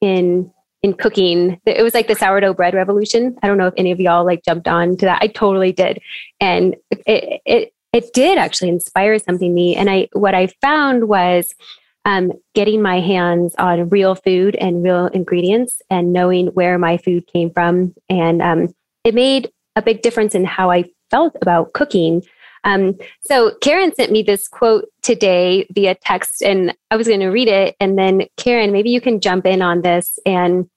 in 0.00 0.50
in 0.82 0.94
cooking. 0.94 1.60
It 1.66 1.82
was 1.82 1.94
like 1.94 2.08
the 2.08 2.14
sourdough 2.14 2.54
bread 2.54 2.74
revolution. 2.74 3.36
I 3.42 3.46
don't 3.46 3.58
know 3.58 3.66
if 3.66 3.74
any 3.76 3.90
of 3.90 4.00
y'all 4.00 4.24
like 4.24 4.44
jumped 4.44 4.68
on 4.68 4.96
to 4.98 5.06
that. 5.06 5.22
I 5.22 5.26
totally 5.26 5.72
did, 5.72 6.00
and 6.40 6.76
it 6.90 7.42
it 7.44 7.74
it 7.92 8.12
did 8.12 8.38
actually 8.38 8.70
inspire 8.70 9.18
something 9.18 9.48
in 9.48 9.54
me. 9.54 9.76
And 9.76 9.90
I 9.90 10.08
what 10.12 10.34
I 10.34 10.48
found 10.60 11.08
was 11.08 11.54
um, 12.04 12.32
getting 12.54 12.82
my 12.82 13.00
hands 13.00 13.54
on 13.58 13.88
real 13.88 14.14
food 14.14 14.56
and 14.56 14.82
real 14.82 15.06
ingredients 15.06 15.82
and 15.90 16.12
knowing 16.12 16.48
where 16.48 16.78
my 16.78 16.96
food 16.96 17.26
came 17.26 17.50
from. 17.50 17.94
And 18.08 18.40
um, 18.40 18.68
it 19.04 19.14
made 19.14 19.50
a 19.76 19.82
big 19.82 20.02
difference 20.02 20.34
in 20.34 20.44
how 20.44 20.70
I 20.70 20.84
felt 21.10 21.36
about 21.42 21.72
cooking. 21.72 22.22
Um, 22.64 22.98
so 23.22 23.54
Karen 23.62 23.94
sent 23.94 24.12
me 24.12 24.22
this 24.22 24.46
quote 24.48 24.86
today 25.02 25.66
via 25.72 25.94
text, 25.94 26.42
and 26.42 26.74
I 26.90 26.96
was 26.96 27.08
going 27.08 27.20
to 27.20 27.28
read 27.28 27.48
it. 27.48 27.76
And 27.80 27.98
then, 27.98 28.26
Karen, 28.36 28.72
maybe 28.72 28.90
you 28.90 29.00
can 29.00 29.20
jump 29.20 29.46
in 29.46 29.62
on 29.62 29.82
this 29.82 30.18
and 30.26 30.68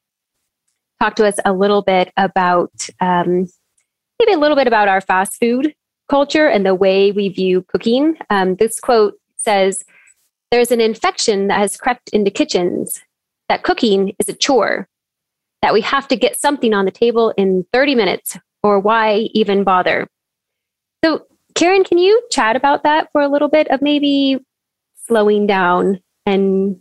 talk 1.02 1.16
to 1.16 1.28
us 1.28 1.36
a 1.44 1.52
little 1.52 1.82
bit 1.82 2.12
about 2.16 2.72
um, 3.02 3.48
maybe 4.20 4.34
a 4.34 4.38
little 4.38 4.56
bit 4.56 4.68
about 4.68 4.88
our 4.88 5.02
fast 5.02 5.38
food 5.40 5.76
culture 6.10 6.48
and 6.48 6.66
the 6.66 6.76
way 6.76 7.12
we 7.12 7.30
view 7.30 7.64
cooking. 7.64 8.18
Um, 8.30 8.56
this 8.56 8.80
quote 8.80 9.16
says, 9.36 9.84
there's 10.54 10.70
an 10.70 10.80
infection 10.80 11.48
that 11.48 11.58
has 11.58 11.76
crept 11.78 12.10
into 12.10 12.30
kitchens 12.30 13.02
that 13.50 13.64
cooking 13.64 14.14
is 14.20 14.30
a 14.30 14.34
chore, 14.34 14.88
that 15.64 15.74
we 15.74 15.82
have 15.82 16.08
to 16.08 16.16
get 16.16 16.40
something 16.40 16.76
on 16.76 16.86
the 16.86 16.92
table 16.92 17.34
in 17.38 17.66
30 17.74 17.96
minutes, 17.96 18.38
or 18.62 18.80
why 18.80 19.30
even 19.34 19.64
bother? 19.64 20.08
So, 21.04 21.26
Karen, 21.56 21.84
can 21.84 21.98
you 21.98 22.22
chat 22.30 22.56
about 22.56 22.84
that 22.84 23.12
for 23.12 23.22
a 23.22 23.30
little 23.30 23.48
bit 23.48 23.68
of 23.72 23.82
maybe 23.82 24.46
slowing 25.08 25.48
down 25.48 26.00
and 26.28 26.80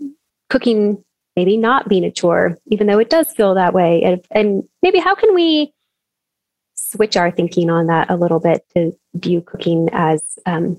cooking 0.50 1.02
maybe 1.34 1.56
not 1.56 1.88
being 1.88 2.04
a 2.04 2.10
chore, 2.10 2.58
even 2.66 2.88
though 2.88 2.98
it 2.98 3.08
does 3.08 3.32
feel 3.32 3.54
that 3.54 3.72
way? 3.72 4.20
And, 4.30 4.64
maybe 4.82 4.98
how 4.98 5.14
can 5.14 5.34
we 5.34 5.72
switch 6.74 7.16
our 7.16 7.30
thinking 7.30 7.70
on 7.70 7.86
that 7.86 8.10
a 8.10 8.16
little 8.16 8.38
bit 8.38 8.66
to 8.76 8.92
view 9.14 9.40
cooking 9.40 9.88
as 9.92 10.22
um, 10.44 10.78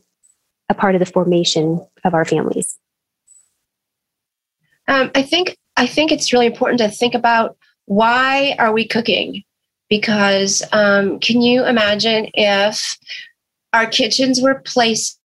a 0.70 0.76
part 0.76 0.94
of 0.94 1.00
the 1.00 1.08
formation 1.08 1.84
of 2.04 2.14
our 2.14 2.24
families? 2.24 2.78
Um, 4.88 5.12
I 5.16 5.22
think 5.22 5.58
I 5.78 5.88
think 5.88 6.12
it's 6.12 6.34
really 6.34 6.46
important 6.46 6.80
to 6.80 6.90
think 6.90 7.14
about 7.16 7.58
why 7.86 8.56
are 8.60 8.74
we 8.74 8.88
cooking? 8.88 9.44
Because 9.90 10.64
um, 10.72 11.20
can 11.20 11.42
you 11.42 11.66
imagine 11.66 12.30
if 12.34 12.98
our 13.74 13.88
kitchens 13.88 14.42
were 14.42 14.62
places 14.62 15.20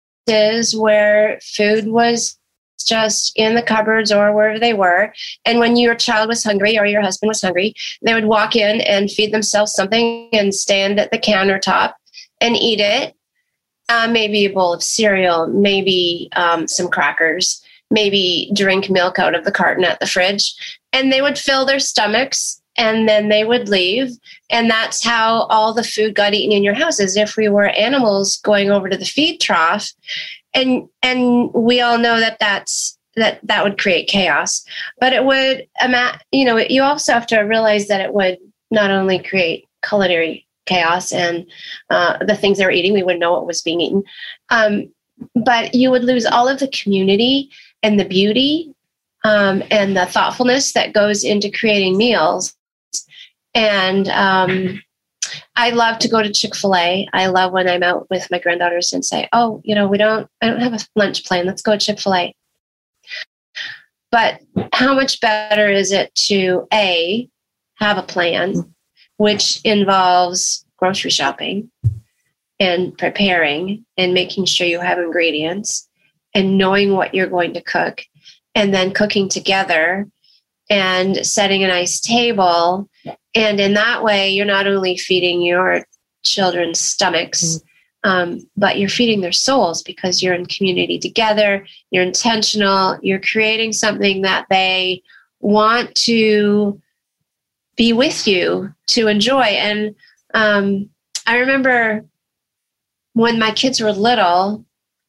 where 0.76 1.40
food 1.42 1.88
was 1.88 2.38
just 2.86 3.34
in 3.36 3.56
the 3.56 3.62
cupboards 3.62 4.12
or 4.12 4.34
wherever 4.34 4.60
they 4.60 4.74
were. 4.74 5.14
And 5.46 5.60
when 5.60 5.76
your 5.76 5.96
child 5.96 6.30
was 6.30 6.44
hungry 6.44 6.80
or 6.80 6.86
your 6.86 7.02
husband 7.02 7.28
was 7.28 7.42
hungry, 7.42 7.74
they 8.02 8.14
would 8.14 8.26
walk 8.26 8.56
in 8.56 8.82
and 8.82 9.12
feed 9.12 9.34
themselves 9.34 9.74
something 9.74 10.30
and 10.32 10.54
stand 10.54 11.00
at 11.00 11.12
the 11.12 11.18
countertop 11.18 11.94
and 12.40 12.56
eat 12.56 12.80
it. 12.80 13.14
Uh, 13.90 14.08
maybe 14.10 14.46
a 14.46 14.50
bowl 14.50 14.74
of 14.74 14.84
cereal, 14.84 15.48
maybe 15.48 16.30
um, 16.36 16.68
some 16.68 16.90
crackers, 16.90 17.64
maybe 17.90 18.52
drink 18.54 18.90
milk 18.90 19.20
out 19.20 19.36
of 19.36 19.46
the 19.46 19.52
carton 19.52 19.84
at 19.84 20.00
the 20.00 20.08
fridge. 20.08 20.54
And 20.94 21.12
they 21.12 21.22
would 21.22 21.38
fill 21.38 21.66
their 21.66 21.80
stomachs 21.80 22.62
and 22.78 23.10
then 23.10 23.30
they 23.30 23.44
would 23.44 23.70
leave. 23.70 24.12
And 24.50 24.70
that's 24.70 25.04
how 25.04 25.44
all 25.44 25.74
the 25.74 25.84
food 25.84 26.16
got 26.16 26.34
eaten 26.34 26.56
in 26.56 26.64
your 26.64 26.74
house, 26.74 27.00
as 27.00 27.18
if 27.18 27.36
we 27.36 27.50
were 27.50 27.70
animals 27.70 28.38
going 28.38 28.70
over 28.70 28.90
to 28.90 28.98
the 28.98 29.06
feed 29.06 29.40
trough 29.40 29.92
and 30.58 30.90
and 31.02 31.54
we 31.54 31.82
all 31.82 31.98
know 31.98 32.20
that 32.20 32.40
that's 32.40 32.98
that 33.16 33.40
that 33.44 33.64
would 33.64 33.78
create 33.78 34.08
chaos 34.08 34.66
but 35.00 35.14
it 35.14 35.24
would 35.24 35.68
you 36.32 36.46
know 36.46 36.58
you 36.58 36.82
also 36.82 37.14
have 37.14 37.28
to 37.28 37.40
realize 37.42 37.88
that 37.88 38.02
it 38.02 38.14
would 38.14 38.38
not 38.72 38.92
only 38.92 39.20
create 39.20 39.66
culinary 39.88 40.46
chaos 40.66 41.14
and 41.14 41.46
uh, 41.90 42.18
the 42.26 42.36
things 42.36 42.58
they 42.58 42.66
were 42.66 42.72
eating 42.72 42.94
we 42.94 43.04
wouldn't 43.04 43.22
know 43.22 43.32
what 43.32 43.48
was 43.48 43.62
being 43.62 43.80
eaten 43.80 44.04
um, 44.50 44.90
but 45.46 45.74
you 45.74 45.90
would 45.90 46.04
lose 46.04 46.26
all 46.26 46.48
of 46.48 46.60
the 46.60 46.68
community 46.70 47.50
and 47.84 48.00
the 48.00 48.06
beauty 48.06 48.74
um, 49.24 49.64
and 49.72 49.96
the 49.96 50.06
thoughtfulness 50.06 50.74
that 50.74 50.94
goes 50.94 51.24
into 51.24 51.52
creating 51.52 51.98
meals 51.98 52.56
and 53.54 54.08
um, 54.10 54.80
I 55.56 55.72
love 55.72 56.00
to 56.00 56.08
go 56.08 56.22
to 56.22 56.32
Chick 56.32 56.56
fil 56.56 56.76
A. 56.76 57.08
I 57.14 57.28
love 57.28 57.52
when 57.52 57.68
I'm 57.68 57.84
out 57.84 58.08
with 58.10 58.30
my 58.30 58.40
granddaughters 58.40 58.94
and 58.94 59.04
say, 59.04 59.28
oh, 59.34 59.62
you 59.64 59.74
know, 59.74 59.88
we 59.88 59.98
don't, 59.98 60.30
I 60.42 60.48
don't 60.48 60.62
have 60.62 60.74
a 60.74 60.80
lunch 60.96 61.26
plan. 61.26 61.46
Let's 61.46 61.62
go 61.62 61.72
to 61.72 61.78
Chick 61.78 62.00
fil 62.00 62.14
A. 62.14 62.36
But 64.12 64.42
how 64.74 64.94
much 64.94 65.20
better 65.20 65.68
is 65.68 65.92
it 65.92 66.14
to 66.28 66.68
A, 66.72 67.28
have 67.76 67.98
a 67.98 68.04
plan, 68.04 68.74
which 69.18 69.60
involves 69.64 70.66
grocery 70.78 71.12
shopping 71.12 71.72
and 72.60 72.98
preparing 72.98 73.86
and 73.98 74.14
making 74.14 74.46
sure 74.46 74.68
you 74.68 74.80
have 74.80 75.00
ingredients 75.00 75.87
and 76.38 76.56
knowing 76.56 76.94
what 76.94 77.16
you're 77.16 77.26
going 77.26 77.52
to 77.56 77.62
cook 77.62 78.04
and 78.54 78.72
then 78.72 78.94
cooking 78.94 79.28
together 79.28 80.08
and 80.70 81.26
setting 81.26 81.64
a 81.64 81.68
nice 81.68 82.00
table. 82.00 82.88
And 83.34 83.60
in 83.60 83.74
that 83.74 84.04
way, 84.04 84.30
you're 84.30 84.46
not 84.46 84.68
only 84.68 84.98
feeding 84.98 85.42
your 85.42 85.84
children's 86.24 86.80
stomachs, 86.80 87.44
mm-hmm. 87.44 88.10
um, 88.10 88.50
but 88.56 88.78
you're 88.78 88.88
feeding 88.88 89.22
their 89.22 89.32
souls 89.32 89.82
because 89.82 90.22
you're 90.22 90.36
in 90.36 90.46
community 90.46 91.00
together, 91.00 91.66
you're 91.90 92.04
intentional, 92.04 93.00
you're 93.02 93.20
creating 93.20 93.74
something 93.74 94.22
that 94.22 94.46
they 94.52 95.02
want 95.40 95.96
to 95.96 96.80
be 97.78 97.94
with 97.94 98.28
you 98.28 98.72
to 98.90 99.08
enjoy. 99.08 99.42
And 99.42 99.96
um, 100.36 100.92
I 101.26 101.38
remember 101.38 102.06
when 103.14 103.40
my 103.40 103.50
kids 103.50 103.82
were 103.82 103.92
little, 103.92 104.66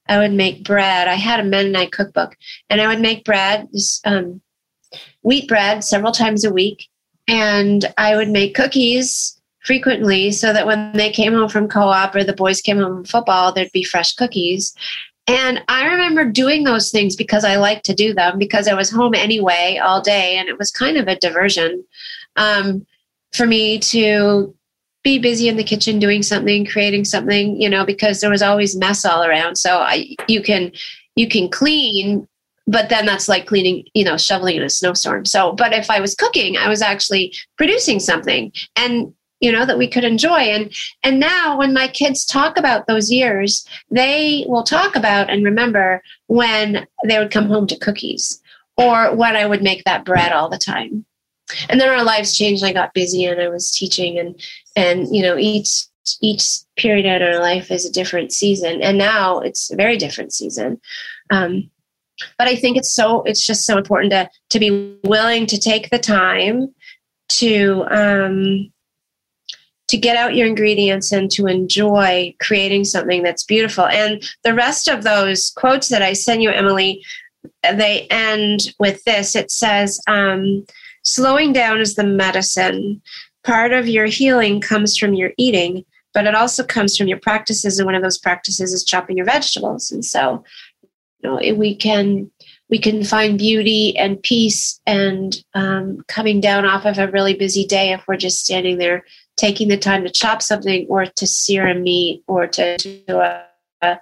I 0.08 0.18
would 0.18 0.32
make 0.32 0.64
bread. 0.64 1.08
I 1.08 1.14
had 1.14 1.40
a 1.40 1.44
Mennonite 1.44 1.92
cookbook, 1.92 2.36
and 2.70 2.80
I 2.80 2.86
would 2.86 3.00
make 3.00 3.24
bread. 3.24 3.68
This 3.72 4.00
um, 4.04 4.40
wheat 5.22 5.48
bread 5.48 5.84
several 5.84 6.12
times 6.12 6.44
a 6.44 6.52
week. 6.52 6.88
And 7.26 7.84
I 7.98 8.16
would 8.16 8.30
make 8.30 8.54
cookies 8.54 9.38
frequently 9.64 10.32
so 10.32 10.52
that 10.52 10.66
when 10.66 10.92
they 10.94 11.10
came 11.10 11.34
home 11.34 11.48
from 11.48 11.68
co 11.68 11.82
op 11.82 12.14
or 12.14 12.24
the 12.24 12.32
boys 12.32 12.60
came 12.60 12.78
home 12.78 12.96
from 12.96 13.04
football, 13.04 13.52
there'd 13.52 13.70
be 13.72 13.84
fresh 13.84 14.14
cookies. 14.14 14.74
And 15.26 15.62
I 15.68 15.86
remember 15.86 16.24
doing 16.24 16.64
those 16.64 16.90
things 16.90 17.14
because 17.14 17.44
I 17.44 17.56
liked 17.56 17.84
to 17.86 17.94
do 17.94 18.14
them 18.14 18.38
because 18.38 18.66
I 18.66 18.72
was 18.72 18.90
home 18.90 19.14
anyway 19.14 19.78
all 19.82 20.00
day 20.00 20.38
and 20.38 20.48
it 20.48 20.58
was 20.58 20.70
kind 20.70 20.96
of 20.96 21.06
a 21.06 21.18
diversion 21.18 21.84
um, 22.36 22.86
for 23.34 23.44
me 23.44 23.78
to 23.78 24.54
be 25.08 25.18
busy 25.18 25.48
in 25.48 25.56
the 25.56 25.64
kitchen 25.64 25.98
doing 25.98 26.22
something, 26.22 26.66
creating 26.66 27.04
something, 27.04 27.58
you 27.58 27.68
know, 27.68 27.84
because 27.84 28.20
there 28.20 28.30
was 28.30 28.42
always 28.42 28.76
mess 28.76 29.06
all 29.06 29.24
around. 29.24 29.56
So 29.56 29.78
I, 29.78 30.14
you 30.28 30.42
can 30.42 30.72
you 31.16 31.28
can 31.28 31.48
clean 31.48 32.28
but 32.70 32.90
then 32.90 33.06
that's 33.06 33.30
like 33.30 33.46
cleaning 33.46 33.82
you 33.94 34.04
know 34.04 34.18
shoveling 34.18 34.56
in 34.56 34.62
a 34.62 34.68
snowstorm. 34.68 35.24
So 35.24 35.52
but 35.52 35.72
if 35.72 35.90
i 35.90 36.00
was 36.00 36.14
cooking 36.14 36.58
i 36.58 36.68
was 36.68 36.82
actually 36.82 37.34
producing 37.56 37.98
something 37.98 38.52
and 38.76 39.14
you 39.40 39.50
know 39.50 39.64
that 39.64 39.78
we 39.78 39.88
could 39.88 40.04
enjoy. 40.04 40.40
And 40.56 40.70
and 41.02 41.18
now 41.18 41.56
when 41.56 41.72
my 41.72 41.88
kids 41.88 42.26
talk 42.26 42.58
about 42.58 42.86
those 42.86 43.10
years 43.10 43.66
they 43.90 44.44
will 44.46 44.64
talk 44.64 44.96
about 44.96 45.30
and 45.30 45.44
remember 45.44 46.02
when 46.26 46.86
they 47.06 47.18
would 47.18 47.32
come 47.32 47.46
home 47.46 47.66
to 47.68 47.78
cookies 47.78 48.42
or 48.76 49.14
when 49.16 49.34
i 49.34 49.46
would 49.46 49.62
make 49.62 49.84
that 49.84 50.04
bread 50.04 50.32
all 50.32 50.50
the 50.50 50.64
time 50.72 51.04
and 51.68 51.80
then 51.80 51.88
our 51.88 52.04
lives 52.04 52.36
changed. 52.36 52.64
I 52.64 52.72
got 52.72 52.94
busy 52.94 53.24
and 53.24 53.40
i 53.40 53.48
was 53.48 53.70
teaching 53.70 54.18
and 54.18 54.40
and 54.76 55.14
you 55.14 55.22
know 55.22 55.36
each 55.36 55.86
each 56.20 56.60
period 56.76 57.06
out 57.06 57.22
of 57.22 57.34
our 57.34 57.40
life 57.40 57.70
is 57.70 57.84
a 57.84 57.92
different 57.92 58.32
season. 58.32 58.80
And 58.82 58.96
now 58.96 59.40
it's 59.40 59.70
a 59.70 59.76
very 59.76 59.96
different 59.96 60.32
season. 60.32 60.80
Um, 61.30 61.70
but 62.36 62.48
i 62.48 62.56
think 62.56 62.76
it's 62.76 62.92
so 62.92 63.22
it's 63.22 63.46
just 63.46 63.64
so 63.64 63.78
important 63.78 64.10
to 64.10 64.28
to 64.50 64.58
be 64.58 64.98
willing 65.04 65.46
to 65.46 65.56
take 65.56 65.88
the 65.90 66.00
time 66.00 66.74
to 67.28 67.84
um 67.90 68.72
to 69.86 69.96
get 69.96 70.16
out 70.16 70.34
your 70.34 70.48
ingredients 70.48 71.12
and 71.12 71.30
to 71.30 71.46
enjoy 71.46 72.34
creating 72.40 72.84
something 72.84 73.22
that's 73.22 73.44
beautiful. 73.44 73.86
And 73.86 74.22
the 74.44 74.52
rest 74.52 74.86
of 74.86 75.02
those 75.04 75.50
quotes 75.56 75.88
that 75.88 76.02
i 76.02 76.12
send 76.12 76.42
you 76.42 76.50
emily 76.50 77.02
they 77.62 78.06
end 78.10 78.74
with 78.78 79.02
this. 79.04 79.34
It 79.34 79.50
says 79.50 80.00
um, 80.06 80.66
slowing 81.08 81.52
down 81.52 81.80
is 81.80 81.94
the 81.94 82.04
medicine. 82.04 83.02
Part 83.44 83.72
of 83.72 83.88
your 83.88 84.06
healing 84.06 84.60
comes 84.60 84.96
from 84.96 85.14
your 85.14 85.32
eating 85.36 85.84
but 86.14 86.26
it 86.26 86.34
also 86.34 86.64
comes 86.64 86.96
from 86.96 87.06
your 87.06 87.20
practices 87.20 87.78
and 87.78 87.86
one 87.86 87.94
of 87.94 88.02
those 88.02 88.18
practices 88.18 88.72
is 88.72 88.82
chopping 88.82 89.16
your 89.16 89.26
vegetables. 89.26 89.90
And 89.92 90.04
so 90.04 90.42
you 91.22 91.30
know 91.30 91.54
we 91.54 91.74
can 91.74 92.30
we 92.70 92.78
can 92.78 93.02
find 93.04 93.38
beauty 93.38 93.96
and 93.96 94.22
peace 94.22 94.80
and 94.86 95.42
um, 95.54 96.02
coming 96.08 96.40
down 96.40 96.66
off 96.66 96.84
of 96.84 96.98
a 96.98 97.10
really 97.10 97.34
busy 97.34 97.64
day 97.64 97.92
if 97.92 98.02
we're 98.06 98.16
just 98.16 98.44
standing 98.44 98.78
there 98.78 99.04
taking 99.36 99.68
the 99.68 99.76
time 99.76 100.02
to 100.04 100.10
chop 100.10 100.42
something 100.42 100.86
or 100.88 101.06
to 101.06 101.26
sear 101.26 101.66
a 101.66 101.74
meat 101.74 102.22
or 102.26 102.46
to 102.46 102.76
do 102.76 103.20
a, 103.20 103.44
a 103.82 103.98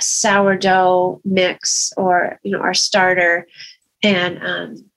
sourdough 0.00 1.20
mix 1.24 1.92
or 1.96 2.40
you 2.42 2.50
know 2.50 2.60
our 2.60 2.74
starter. 2.74 3.46
And 4.02 4.42
um, 4.42 4.90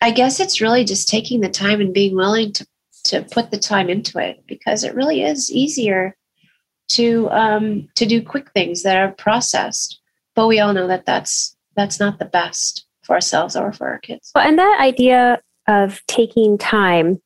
i 0.00 0.10
guess 0.10 0.40
it's 0.40 0.60
really 0.60 0.84
just 0.84 1.08
taking 1.08 1.40
the 1.40 1.48
time 1.48 1.80
and 1.80 1.92
being 1.92 2.14
willing 2.14 2.52
to 2.52 2.66
to 3.04 3.22
put 3.30 3.50
the 3.50 3.58
time 3.58 3.88
into 3.88 4.18
it 4.18 4.42
because 4.46 4.84
it 4.84 4.94
really 4.94 5.22
is 5.22 5.50
easier 5.50 6.16
to 6.88 7.30
um, 7.30 7.88
to 7.94 8.06
do 8.06 8.22
quick 8.22 8.50
things 8.52 8.82
that 8.82 8.96
are 8.96 9.12
processed. 9.12 10.00
But 10.34 10.48
we 10.48 10.60
all 10.60 10.72
know 10.72 10.86
that 10.86 11.06
that's 11.06 11.56
that's 11.76 12.00
not 12.00 12.18
the 12.18 12.24
best 12.24 12.86
for 13.02 13.14
ourselves 13.14 13.56
or 13.56 13.72
for 13.72 13.88
our 13.88 13.98
kids. 13.98 14.30
Well, 14.34 14.46
and 14.46 14.58
that 14.58 14.78
idea 14.80 15.40
of 15.68 16.00
taking 16.06 16.58
time, 16.58 17.20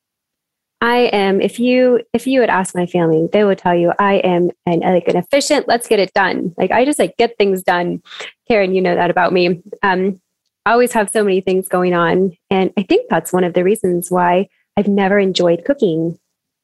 I 0.81 1.11
am. 1.13 1.41
If 1.41 1.59
you 1.59 2.03
if 2.13 2.27
you 2.27 2.41
would 2.41 2.51
ask 2.51 2.75
my 2.75 2.87
family, 2.87 3.29
they 3.33 3.45
would 3.45 3.59
tell 3.59 3.75
you 3.75 3.93
I 3.99 4.15
am 4.17 4.51
an 4.67 4.81
like 4.81 5.09
an 5.09 5.17
efficient. 5.17 5.67
Let's 5.67 5.89
get 5.89 5.99
it 5.99 6.13
done. 6.15 6.55
Like 6.57 6.71
I 6.71 6.85
just 6.85 6.99
like 6.99 7.17
get 7.17 7.37
things 7.39 7.63
done. 7.63 8.03
Karen, 8.49 8.75
you 8.75 8.83
know 8.83 8.95
that 8.95 9.11
about 9.11 9.33
me. 9.33 9.63
Um, 9.83 10.21
I 10.67 10.73
always 10.73 10.93
have 10.93 11.11
so 11.11 11.23
many 11.23 11.41
things 11.41 11.69
going 11.69 11.95
on, 11.95 12.37
and 12.51 12.73
I 12.77 12.83
think 12.83 13.09
that's 13.11 13.33
one 13.33 13.45
of 13.45 13.55
the 13.55 13.65
reasons 13.65 14.11
why 14.11 14.49
I've 14.77 14.89
never 14.89 15.19
enjoyed 15.19 15.65
cooking 15.65 16.19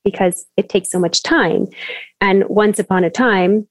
because 0.04 0.46
it 0.56 0.68
takes 0.68 0.90
so 0.90 0.98
much 0.98 1.22
time. 1.22 1.68
And 2.20 2.48
once 2.48 2.78
upon 2.78 3.04
a 3.04 3.10
time, 3.10 3.68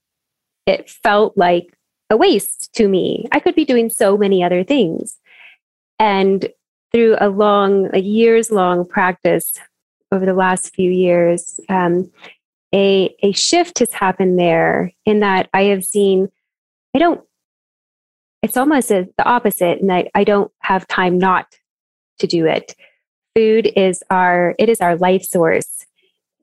it 0.66 0.88
felt 0.88 1.36
like 1.36 1.76
a 2.10 2.16
waste 2.16 2.72
to 2.74 2.88
me. 2.88 3.26
I 3.32 3.40
could 3.40 3.54
be 3.54 3.64
doing 3.64 3.90
so 3.90 4.16
many 4.16 4.42
other 4.42 4.64
things. 4.64 5.16
And 5.98 6.48
through 6.92 7.16
a 7.20 7.28
long, 7.28 7.88
a 7.94 8.00
years 8.00 8.50
long 8.50 8.86
practice 8.86 9.52
over 10.12 10.26
the 10.26 10.34
last 10.34 10.74
few 10.74 10.90
years, 10.90 11.60
um, 11.68 12.10
a, 12.72 13.14
a 13.22 13.32
shift 13.32 13.80
has 13.80 13.92
happened 13.92 14.38
there 14.38 14.92
in 15.04 15.20
that 15.20 15.48
I 15.52 15.64
have 15.64 15.84
seen, 15.84 16.28
I 16.94 16.98
don't, 16.98 17.20
it's 18.42 18.56
almost 18.56 18.90
a, 18.90 19.08
the 19.16 19.24
opposite, 19.24 19.80
and 19.80 19.92
I, 19.92 20.10
I 20.14 20.24
don't 20.24 20.50
have 20.60 20.86
time 20.88 21.18
not 21.18 21.46
to 22.18 22.26
do 22.26 22.46
it. 22.46 22.74
Food 23.34 23.70
is 23.76 24.02
our, 24.10 24.54
it 24.58 24.68
is 24.68 24.80
our 24.80 24.96
life 24.96 25.22
source. 25.22 25.86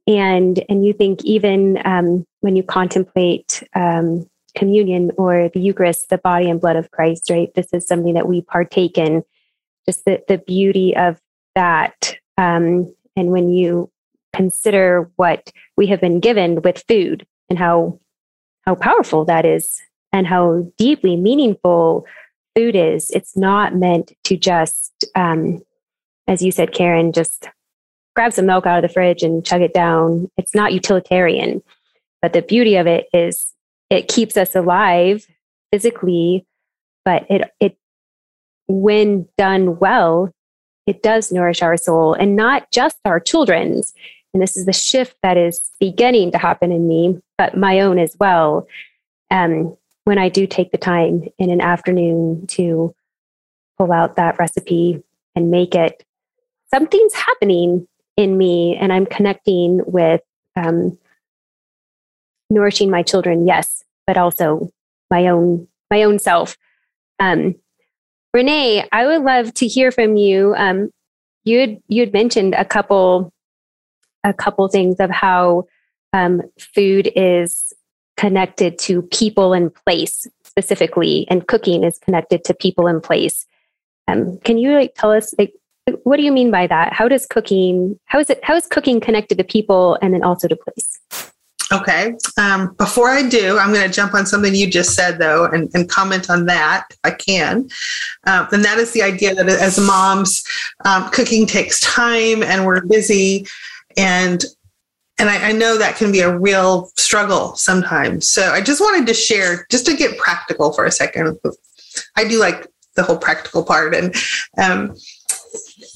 And, 0.07 0.63
and 0.69 0.85
you 0.85 0.93
think 0.93 1.23
even 1.25 1.79
um, 1.85 2.25
when 2.39 2.55
you 2.55 2.63
contemplate 2.63 3.63
um, 3.75 4.29
communion 4.55 5.11
or 5.17 5.49
the 5.49 5.59
Eucharist, 5.59 6.09
the 6.09 6.17
body 6.17 6.49
and 6.49 6.61
blood 6.61 6.77
of 6.77 6.91
Christ, 6.91 7.29
right? 7.29 7.53
This 7.55 7.67
is 7.73 7.85
something 7.85 8.13
that 8.13 8.27
we 8.27 8.41
partake 8.41 8.97
in, 8.97 9.23
just 9.85 10.05
the, 10.05 10.23
the 10.27 10.37
beauty 10.37 10.95
of 10.95 11.19
that. 11.55 12.15
Um, 12.37 12.93
and 13.15 13.31
when 13.31 13.49
you 13.49 13.91
consider 14.33 15.09
what 15.15 15.51
we 15.75 15.87
have 15.87 15.99
been 15.99 16.19
given 16.19 16.61
with 16.61 16.83
food 16.87 17.25
and 17.49 17.57
how 17.57 17.99
how 18.61 18.75
powerful 18.75 19.25
that 19.25 19.45
is 19.45 19.81
and 20.17 20.25
how 20.25 20.65
deeply 20.77 21.15
meaningful 21.15 22.05
food 22.55 22.75
is 22.75 23.09
it's 23.11 23.37
not 23.37 23.75
meant 23.75 24.13
to 24.23 24.35
just 24.35 25.05
um, 25.15 25.61
as 26.27 26.41
you 26.41 26.51
said 26.51 26.73
karen 26.73 27.13
just 27.13 27.49
grab 28.15 28.33
some 28.33 28.47
milk 28.47 28.65
out 28.65 28.83
of 28.83 28.87
the 28.87 28.93
fridge 28.93 29.21
and 29.21 29.45
chug 29.45 29.61
it 29.61 29.73
down 29.73 30.29
it's 30.37 30.55
not 30.55 30.73
utilitarian 30.73 31.61
but 32.21 32.33
the 32.33 32.41
beauty 32.41 32.75
of 32.75 32.87
it 32.87 33.07
is 33.13 33.53
it 33.89 34.07
keeps 34.07 34.35
us 34.35 34.55
alive 34.55 35.27
physically 35.71 36.45
but 37.05 37.25
it 37.29 37.51
it 37.59 37.77
when 38.67 39.27
done 39.37 39.77
well 39.77 40.31
it 40.87 41.03
does 41.03 41.31
nourish 41.31 41.61
our 41.61 41.77
soul 41.77 42.13
and 42.13 42.35
not 42.35 42.71
just 42.71 42.97
our 43.05 43.19
children's 43.19 43.93
and 44.33 44.41
this 44.43 44.55
is 44.55 44.65
the 44.65 44.73
shift 44.73 45.17
that 45.23 45.35
is 45.35 45.67
beginning 45.79 46.31
to 46.31 46.37
happen 46.37 46.71
in 46.71 46.87
me, 46.87 47.19
but 47.39 47.57
my 47.57 47.79
own 47.79 47.97
as 47.97 48.15
well. 48.19 48.67
Um, 49.31 49.75
when 50.07 50.17
I 50.17 50.29
do 50.29 50.47
take 50.47 50.71
the 50.71 50.77
time 50.77 51.27
in 51.37 51.49
an 51.51 51.59
afternoon 51.59 52.47
to 52.47 52.95
pull 53.77 53.91
out 53.91 54.15
that 54.15 54.39
recipe 54.39 55.03
and 55.35 55.51
make 55.51 55.75
it, 55.75 56.01
something's 56.73 57.13
happening 57.13 57.85
in 58.15 58.37
me, 58.37 58.77
and 58.79 58.93
I'm 58.93 59.05
connecting 59.05 59.81
with 59.85 60.21
um, 60.55 60.97
nourishing 62.49 62.89
my 62.89 63.03
children, 63.03 63.45
yes, 63.45 63.83
but 64.07 64.17
also 64.17 64.69
my 65.11 65.27
own 65.27 65.67
my 65.91 66.03
own 66.03 66.19
self. 66.19 66.55
Um, 67.19 67.55
Renee, 68.33 68.87
I 68.93 69.07
would 69.07 69.23
love 69.23 69.53
to 69.55 69.67
hear 69.67 69.91
from 69.91 70.15
you. 70.15 70.55
Um, 70.55 70.89
you'd 71.43 71.81
you 71.89 71.99
had 71.99 72.13
mentioned 72.13 72.55
a 72.55 72.63
couple 72.63 73.33
a 74.23 74.33
couple 74.33 74.69
things 74.69 75.01
of 75.01 75.11
how 75.11 75.65
um, 76.13 76.43
food 76.57 77.11
is 77.13 77.73
connected 78.17 78.77
to 78.79 79.01
people 79.03 79.53
and 79.53 79.73
place 79.73 80.27
specifically, 80.43 81.27
and 81.29 81.47
cooking 81.47 81.83
is 81.83 81.97
connected 81.99 82.43
to 82.45 82.53
people 82.53 82.87
and 82.87 83.01
place. 83.01 83.45
Um, 84.07 84.37
can 84.39 84.57
you 84.57 84.73
like 84.73 84.95
tell 84.95 85.11
us 85.11 85.33
like 85.37 85.53
what 86.03 86.17
do 86.17 86.23
you 86.23 86.31
mean 86.31 86.51
by 86.51 86.67
that? 86.67 86.93
How 86.93 87.07
does 87.07 87.25
cooking 87.25 87.99
how 88.05 88.19
is 88.19 88.29
it 88.29 88.43
how 88.43 88.55
is 88.55 88.67
cooking 88.67 88.99
connected 88.99 89.37
to 89.37 89.43
people 89.43 89.97
and 90.01 90.13
then 90.13 90.23
also 90.23 90.47
to 90.47 90.55
place? 90.55 90.99
Okay. 91.71 92.15
Um, 92.37 92.73
before 92.77 93.09
I 93.09 93.27
do, 93.27 93.57
I'm 93.57 93.73
going 93.73 93.85
to 93.85 93.93
jump 93.93 94.13
on 94.13 94.25
something 94.25 94.55
you 94.55 94.71
just 94.71 94.95
said, 94.95 95.19
though, 95.19 95.45
and, 95.45 95.69
and 95.73 95.89
comment 95.89 96.29
on 96.29 96.45
that 96.45 96.85
if 96.91 96.99
I 97.03 97.11
can. 97.11 97.67
Um, 98.25 98.47
and 98.53 98.63
that 98.63 98.77
is 98.77 98.93
the 98.93 99.01
idea 99.01 99.35
that 99.35 99.49
as 99.49 99.77
moms, 99.77 100.43
um, 100.85 101.09
cooking 101.09 101.45
takes 101.45 101.81
time 101.81 102.41
and 102.41 102.65
we're 102.65 102.85
busy 102.85 103.45
and 103.97 104.45
and 105.19 105.29
I, 105.29 105.49
I, 105.49 105.51
know 105.51 105.77
that 105.77 105.95
can 105.95 106.11
be 106.11 106.19
a 106.19 106.37
real 106.37 106.91
struggle 106.95 107.55
sometimes. 107.55 108.29
So 108.29 108.51
I 108.51 108.61
just 108.61 108.81
wanted 108.81 109.07
to 109.07 109.13
share, 109.13 109.65
just 109.69 109.85
to 109.87 109.95
get 109.95 110.17
practical 110.17 110.71
for 110.73 110.85
a 110.85 110.91
second. 110.91 111.39
I 112.15 112.27
do 112.27 112.39
like 112.39 112.67
the 112.95 113.03
whole 113.03 113.17
practical 113.17 113.63
part, 113.63 113.95
and 113.95 114.15
um, 114.57 114.95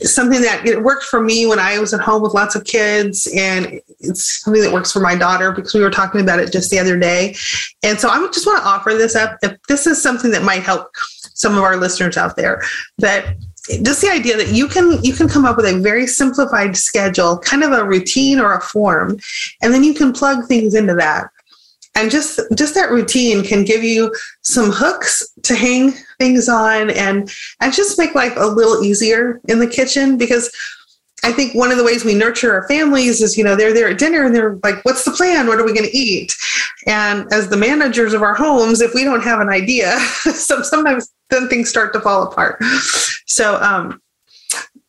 something 0.03 0.41
that 0.41 0.65
it 0.65 0.81
worked 0.81 1.03
for 1.03 1.21
me 1.21 1.45
when 1.45 1.59
I 1.59 1.79
was 1.79 1.93
at 1.93 1.99
home 1.99 2.21
with 2.21 2.33
lots 2.33 2.55
of 2.55 2.63
kids, 2.63 3.27
and 3.35 3.79
it's 3.99 4.41
something 4.41 4.61
that 4.61 4.73
works 4.73 4.91
for 4.91 4.99
my 4.99 5.15
daughter 5.15 5.51
because 5.51 5.73
we 5.73 5.81
were 5.81 5.91
talking 5.91 6.21
about 6.21 6.39
it 6.39 6.51
just 6.51 6.71
the 6.71 6.79
other 6.79 6.97
day. 6.97 7.35
And 7.83 7.99
so 7.99 8.09
I 8.09 8.17
just 8.27 8.45
want 8.45 8.63
to 8.63 8.67
offer 8.67 8.93
this 8.93 9.15
up. 9.15 9.37
If 9.41 9.61
this 9.67 9.87
is 9.87 10.01
something 10.01 10.31
that 10.31 10.43
might 10.43 10.63
help 10.63 10.89
some 10.95 11.57
of 11.57 11.63
our 11.63 11.75
listeners 11.75 12.17
out 12.17 12.35
there, 12.35 12.61
that 12.99 13.35
just 13.83 14.01
the 14.01 14.09
idea 14.09 14.37
that 14.37 14.49
you 14.49 14.67
can 14.67 15.03
you 15.03 15.13
can 15.13 15.27
come 15.27 15.45
up 15.45 15.57
with 15.57 15.65
a 15.65 15.79
very 15.79 16.07
simplified 16.07 16.75
schedule 16.75 17.37
kind 17.39 17.63
of 17.63 17.71
a 17.71 17.85
routine 17.85 18.39
or 18.39 18.53
a 18.53 18.61
form 18.61 19.19
and 19.61 19.73
then 19.73 19.83
you 19.83 19.93
can 19.93 20.11
plug 20.11 20.47
things 20.47 20.73
into 20.75 20.95
that. 20.95 21.29
And 21.93 22.09
just 22.09 22.39
just 22.55 22.73
that 22.75 22.89
routine 22.89 23.43
can 23.43 23.65
give 23.65 23.83
you 23.83 24.15
some 24.41 24.71
hooks 24.71 25.27
to 25.43 25.55
hang 25.55 25.91
things 26.17 26.47
on 26.47 26.89
and 26.89 27.31
and 27.59 27.73
just 27.73 27.99
make 27.99 28.15
life 28.15 28.33
a 28.37 28.47
little 28.47 28.83
easier 28.83 29.41
in 29.47 29.59
the 29.59 29.67
kitchen 29.67 30.17
because 30.17 30.49
I 31.23 31.31
think 31.31 31.53
one 31.53 31.71
of 31.71 31.77
the 31.77 31.83
ways 31.83 32.03
we 32.03 32.15
nurture 32.15 32.53
our 32.53 32.67
families 32.67 33.21
is, 33.21 33.37
you 33.37 33.43
know, 33.43 33.55
they're 33.55 33.73
there 33.73 33.89
at 33.89 33.99
dinner 33.99 34.23
and 34.23 34.35
they're 34.35 34.57
like, 34.63 34.83
what's 34.83 35.05
the 35.05 35.11
plan? 35.11 35.47
What 35.47 35.59
are 35.59 35.65
we 35.65 35.73
going 35.73 35.89
to 35.89 35.97
eat? 35.97 36.35
And 36.87 37.31
as 37.31 37.47
the 37.47 37.57
managers 37.57 38.13
of 38.13 38.23
our 38.23 38.33
homes, 38.33 38.81
if 38.81 38.93
we 38.95 39.03
don't 39.03 39.21
have 39.21 39.39
an 39.39 39.49
idea, 39.49 39.99
sometimes 40.33 41.13
then 41.29 41.47
things 41.47 41.69
start 41.69 41.93
to 41.93 42.01
fall 42.01 42.23
apart. 42.23 42.61
So, 43.27 43.61
um, 43.61 44.01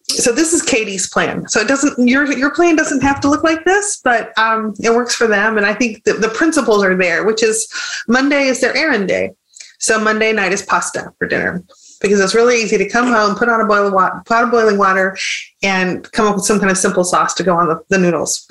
so 0.09 0.33
this 0.33 0.53
is 0.53 0.63
Katie's 0.63 1.09
plan. 1.09 1.49
So 1.49 1.61
it 1.61 1.69
doesn't 1.69 2.07
your 2.07 2.31
your 2.37 2.51
plan 2.51 2.77
doesn't 2.77 3.03
have 3.03 3.21
to 3.23 3.31
look 3.31 3.45
like 3.45 3.65
this, 3.65 4.01
but 4.05 4.37
um, 4.39 4.75
it 4.83 4.91
works 4.91 5.15
for 5.15 5.27
them. 5.27 5.57
And 5.57 5.65
I 5.65 5.73
think 5.73 6.05
the, 6.05 6.15
the 6.15 6.29
principles 6.29 6.85
are 6.85 6.95
there, 6.95 7.25
which 7.25 7.43
is 7.43 7.67
Monday 8.09 8.45
is 8.45 8.61
their 8.61 8.77
errand 8.77 9.09
day. 9.09 9.31
So 9.79 9.99
Monday 9.99 10.33
night 10.33 10.53
is 10.53 10.63
pasta 10.63 11.13
for 11.19 11.27
dinner 11.27 11.65
because 12.03 12.21
it's 12.21 12.35
really 12.35 12.61
easy 12.61 12.77
to 12.77 12.89
come 12.89 13.07
home, 13.07 13.37
put 13.37 13.49
on 13.49 13.61
a 13.61 13.67
boil 13.67 13.87
of 13.87 13.93
water, 13.93 14.21
pot 14.27 14.45
of 14.45 14.51
boiling 14.51 14.77
water, 14.77 15.17
and 15.63 16.11
come 16.13 16.27
up 16.27 16.37
with 16.37 16.45
some 16.45 16.59
kind 16.59 16.71
of 16.71 16.77
simple 16.77 17.05
sauce 17.05 17.35
to 17.35 17.43
go 17.43 17.57
on 17.57 17.69
the, 17.69 17.81
the 17.89 17.99
noodles. 17.99 18.47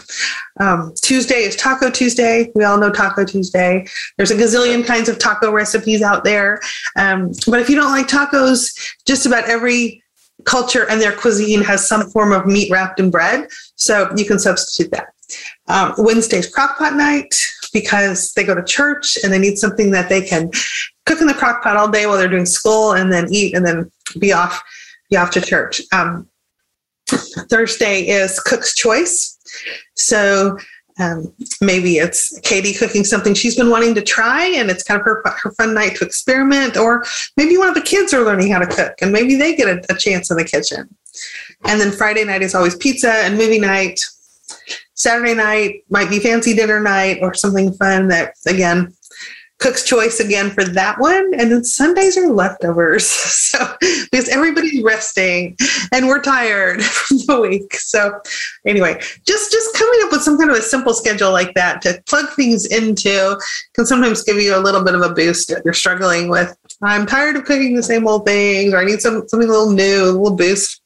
Um, 0.60 0.94
Tuesday 1.02 1.44
is 1.44 1.56
Taco 1.56 1.92
Tuesday. 1.92 2.52
We 2.56 2.64
all 2.64 2.78
know 2.78 2.90
Taco 2.90 3.26
Tuesday. 3.26 3.86
There's 4.18 4.32
a 4.32 4.36
gazillion 4.36 4.86
kinds 4.86 5.10
of 5.10 5.20
taco 5.20 5.52
recipes 5.52 6.02
out 6.02 6.24
there. 6.24 6.62
Um, 6.96 7.32
but 7.48 7.60
if 7.60 7.70
you 7.70 7.76
don't 7.76 7.92
like 7.92 8.08
tacos, 8.08 8.96
just 9.06 9.26
about 9.26 9.50
every 9.50 10.02
culture 10.46 10.90
and 10.90 11.00
their 11.00 11.16
cuisine 11.16 11.62
has 11.62 11.88
some 11.88 12.10
form 12.10 12.32
of 12.32 12.46
meat 12.46 12.72
wrapped 12.72 13.00
in 13.00 13.12
bread. 13.12 13.48
So 13.76 14.12
you 14.16 14.26
can 14.26 14.40
substitute 14.40 14.92
that. 14.92 15.10
Um, 15.68 15.94
Wednesday's 15.98 16.54
crockpot 16.54 16.96
night 16.96 17.34
because 17.74 18.34
they 18.34 18.44
go 18.44 18.56
to 18.56 18.64
church 18.64 19.18
and 19.24 19.32
they 19.32 19.40
need 19.40 19.58
something 19.58 19.92
that 19.92 20.10
they 20.10 20.22
can 20.22 20.52
cook 21.06 21.22
in 21.22 21.28
the 21.28 21.34
crock 21.34 21.64
pot 21.64 21.78
all 21.78 21.90
day 21.90 22.06
while 22.06 22.18
they're 22.18 22.28
doing 22.28 22.46
school 22.46 22.94
and 22.94 23.12
then 23.12 23.28
eat 23.32 23.56
and 23.56 23.66
then 23.66 23.92
be 24.20 24.32
off 24.32 24.62
be 25.10 25.18
off 25.18 25.32
to 25.32 25.42
church. 25.42 25.82
Um, 25.92 26.28
Thursday 27.50 28.08
is 28.08 28.40
cook's 28.40 28.74
choice. 28.74 29.38
So 29.96 30.58
um, 31.00 31.34
maybe 31.62 31.98
it's 31.98 32.40
Katie 32.42 32.74
cooking 32.74 33.04
something 33.04 33.34
she's 33.34 33.56
been 33.56 33.70
wanting 33.70 33.96
to 33.96 34.02
try, 34.02 34.46
and 34.46 34.70
it's 34.70 34.84
kind 34.84 35.00
of 35.00 35.06
her, 35.06 35.22
her 35.26 35.52
fun 35.52 35.74
night 35.74 35.96
to 35.96 36.06
experiment. 36.06 36.78
Or 36.78 37.04
maybe 37.38 37.58
one 37.58 37.68
of 37.68 37.76
the 37.76 37.82
kids 37.82 38.14
are 38.14 38.24
learning 38.24 38.52
how 38.52 38.60
to 38.60 38.68
cook, 38.68 38.94
and 39.02 39.12
maybe 39.12 39.36
they 39.36 39.56
get 39.56 39.68
a, 39.68 39.94
a 39.94 39.98
chance 39.98 40.32
in 40.32 40.38
the 40.38 40.46
kitchen. 40.46 40.94
And 41.66 41.80
then 41.80 41.92
Friday 41.92 42.24
night 42.24 42.42
is 42.42 42.56
always 42.56 42.76
pizza 42.76 43.12
and 43.12 43.38
movie 43.38 43.60
night. 43.60 44.00
Saturday 44.94 45.34
night 45.34 45.84
might 45.90 46.10
be 46.10 46.20
fancy 46.20 46.54
dinner 46.54 46.80
night 46.80 47.20
or 47.22 47.34
something 47.34 47.74
fun 47.74 48.08
that, 48.10 48.36
again, 48.46 48.94
cook's 49.62 49.84
choice 49.84 50.20
again 50.20 50.50
for 50.50 50.64
that 50.64 51.00
one. 51.00 51.34
And 51.38 51.52
then 51.52 51.64
Sundays 51.64 52.18
are 52.18 52.30
leftovers. 52.30 53.10
So 53.52 53.76
because 53.82 54.30
everybody's 54.30 54.82
resting 54.82 55.58
and 55.92 56.08
we're 56.08 56.22
tired 56.22 56.82
from 56.84 57.18
the 57.18 57.42
week. 57.42 57.74
So 57.74 58.22
anyway, 58.66 58.94
just 59.28 59.52
just 59.52 59.76
coming 59.76 60.00
up 60.04 60.12
with 60.14 60.22
some 60.22 60.38
kind 60.38 60.50
of 60.50 60.56
a 60.56 60.62
simple 60.62 60.94
schedule 60.94 61.34
like 61.34 61.54
that 61.56 61.82
to 61.82 62.02
plug 62.08 62.30
things 62.30 62.66
into 62.68 63.38
can 63.74 63.86
sometimes 63.86 64.24
give 64.24 64.38
you 64.38 64.56
a 64.56 64.60
little 64.60 64.86
bit 64.86 64.96
of 64.96 65.02
a 65.02 65.10
boost 65.14 65.52
if 65.52 65.60
you're 65.66 65.74
struggling 65.74 66.30
with 66.30 66.56
I'm 66.82 67.06
tired 67.06 67.36
of 67.36 67.46
cooking 67.46 67.76
the 67.76 67.84
same 67.84 68.08
old 68.08 68.26
things 68.26 68.74
or 68.74 68.78
I 68.78 68.86
need 68.86 69.02
some 69.02 69.28
something 69.28 69.50
a 69.50 69.52
little 69.52 69.72
new, 69.72 70.04
a 70.04 70.12
little 70.12 70.36
boost. 70.36 70.82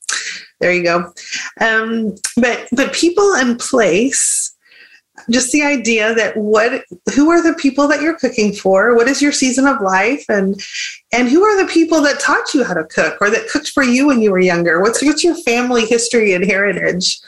There 0.59 0.73
you 0.73 0.83
go. 0.83 1.13
Um, 1.61 2.15
but 2.37 2.67
but 2.71 2.93
people 2.93 3.35
and 3.35 3.59
place 3.59 4.54
just 5.29 5.51
the 5.51 5.63
idea 5.63 6.13
that 6.15 6.35
what 6.37 6.83
who 7.13 7.29
are 7.29 7.41
the 7.41 7.53
people 7.55 7.87
that 7.87 8.01
you're 8.01 8.17
cooking 8.17 8.53
for? 8.53 8.95
What 8.95 9.07
is 9.07 9.21
your 9.21 9.31
season 9.31 9.67
of 9.67 9.81
life? 9.81 10.25
And 10.29 10.61
and 11.11 11.29
who 11.29 11.43
are 11.43 11.61
the 11.61 11.71
people 11.71 12.01
that 12.01 12.19
taught 12.19 12.53
you 12.53 12.63
how 12.63 12.73
to 12.73 12.85
cook 12.85 13.17
or 13.21 13.29
that 13.29 13.47
cooked 13.49 13.69
for 13.69 13.83
you 13.83 14.07
when 14.07 14.21
you 14.21 14.31
were 14.31 14.39
younger? 14.39 14.81
What's 14.81 15.01
what's 15.03 15.23
your 15.23 15.35
family 15.35 15.85
history 15.85 16.33
and 16.33 16.43
heritage 16.43 17.19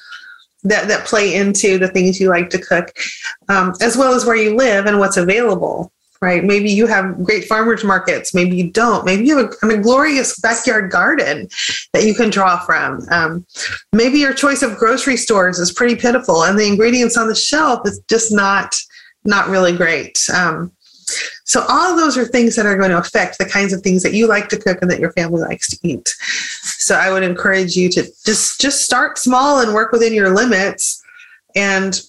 that 0.64 0.88
that 0.88 1.06
play 1.06 1.36
into 1.36 1.78
the 1.78 1.88
things 1.88 2.20
you 2.20 2.30
like 2.30 2.50
to 2.50 2.60
cook 2.60 2.92
um, 3.50 3.74
as 3.82 3.96
well 3.96 4.14
as 4.14 4.26
where 4.26 4.36
you 4.36 4.56
live 4.56 4.86
and 4.86 5.00
what's 5.00 5.18
available 5.18 5.92
right? 6.22 6.44
Maybe 6.44 6.70
you 6.70 6.88
have 6.88 7.24
great 7.24 7.46
farmers 7.46 7.84
markets. 7.84 8.34
Maybe 8.34 8.56
you 8.56 8.72
don't. 8.72 9.06
Maybe 9.06 9.26
you 9.26 9.38
have 9.38 9.54
a, 9.64 9.68
a 9.68 9.78
glorious 9.78 10.40
backyard 10.40 10.92
garden 10.92 11.48
that 11.94 12.04
you 12.04 12.14
can 12.14 12.30
draw 12.30 12.60
from. 12.60 13.02
Um, 13.12 13.46
maybe 13.94 14.20
your 14.20 14.34
choice 14.34 14.62
of 14.62 14.78
grocery 14.78 15.18
stores 15.18 15.60
is 15.60 15.72
pretty 15.72 15.96
pitiful, 15.96 16.44
and 16.44 16.58
the 16.58 16.68
ingredients 16.68 17.18
on 17.18 17.28
the 17.28 17.36
shelf 17.36 17.82
is 17.86 18.02
just 18.10 18.32
not 18.32 18.76
not 19.26 19.50
really 19.50 19.76
great. 19.76 20.18
Um, 20.34 20.72
so 21.46 21.66
all 21.70 21.96
those 21.96 22.18
are 22.18 22.26
things 22.26 22.56
that 22.56 22.66
are 22.66 22.78
going 22.78 22.90
to 22.90 22.98
affect 22.98 23.38
the 23.38 23.46
kinds 23.46 23.72
of 23.72 23.82
things 23.82 24.04
that 24.04 24.14
you 24.14 24.28
like 24.28 24.50
to 24.50 24.58
cook 24.58 24.80
and 24.82 24.92
that 24.92 25.00
your 25.00 25.14
family 25.14 25.42
likes 25.42 25.70
to 25.70 25.88
eat. 25.88 26.14
So 26.62 26.96
I 26.96 27.12
would 27.12 27.24
encourage 27.24 27.76
you 27.76 27.90
to 27.90 28.04
just 28.26 28.60
just 28.60 28.84
start 28.84 29.18
small 29.18 29.62
and 29.62 29.74
work 29.74 29.92
within 29.92 30.14
your 30.14 30.36
limits 30.36 31.02
and 31.56 32.02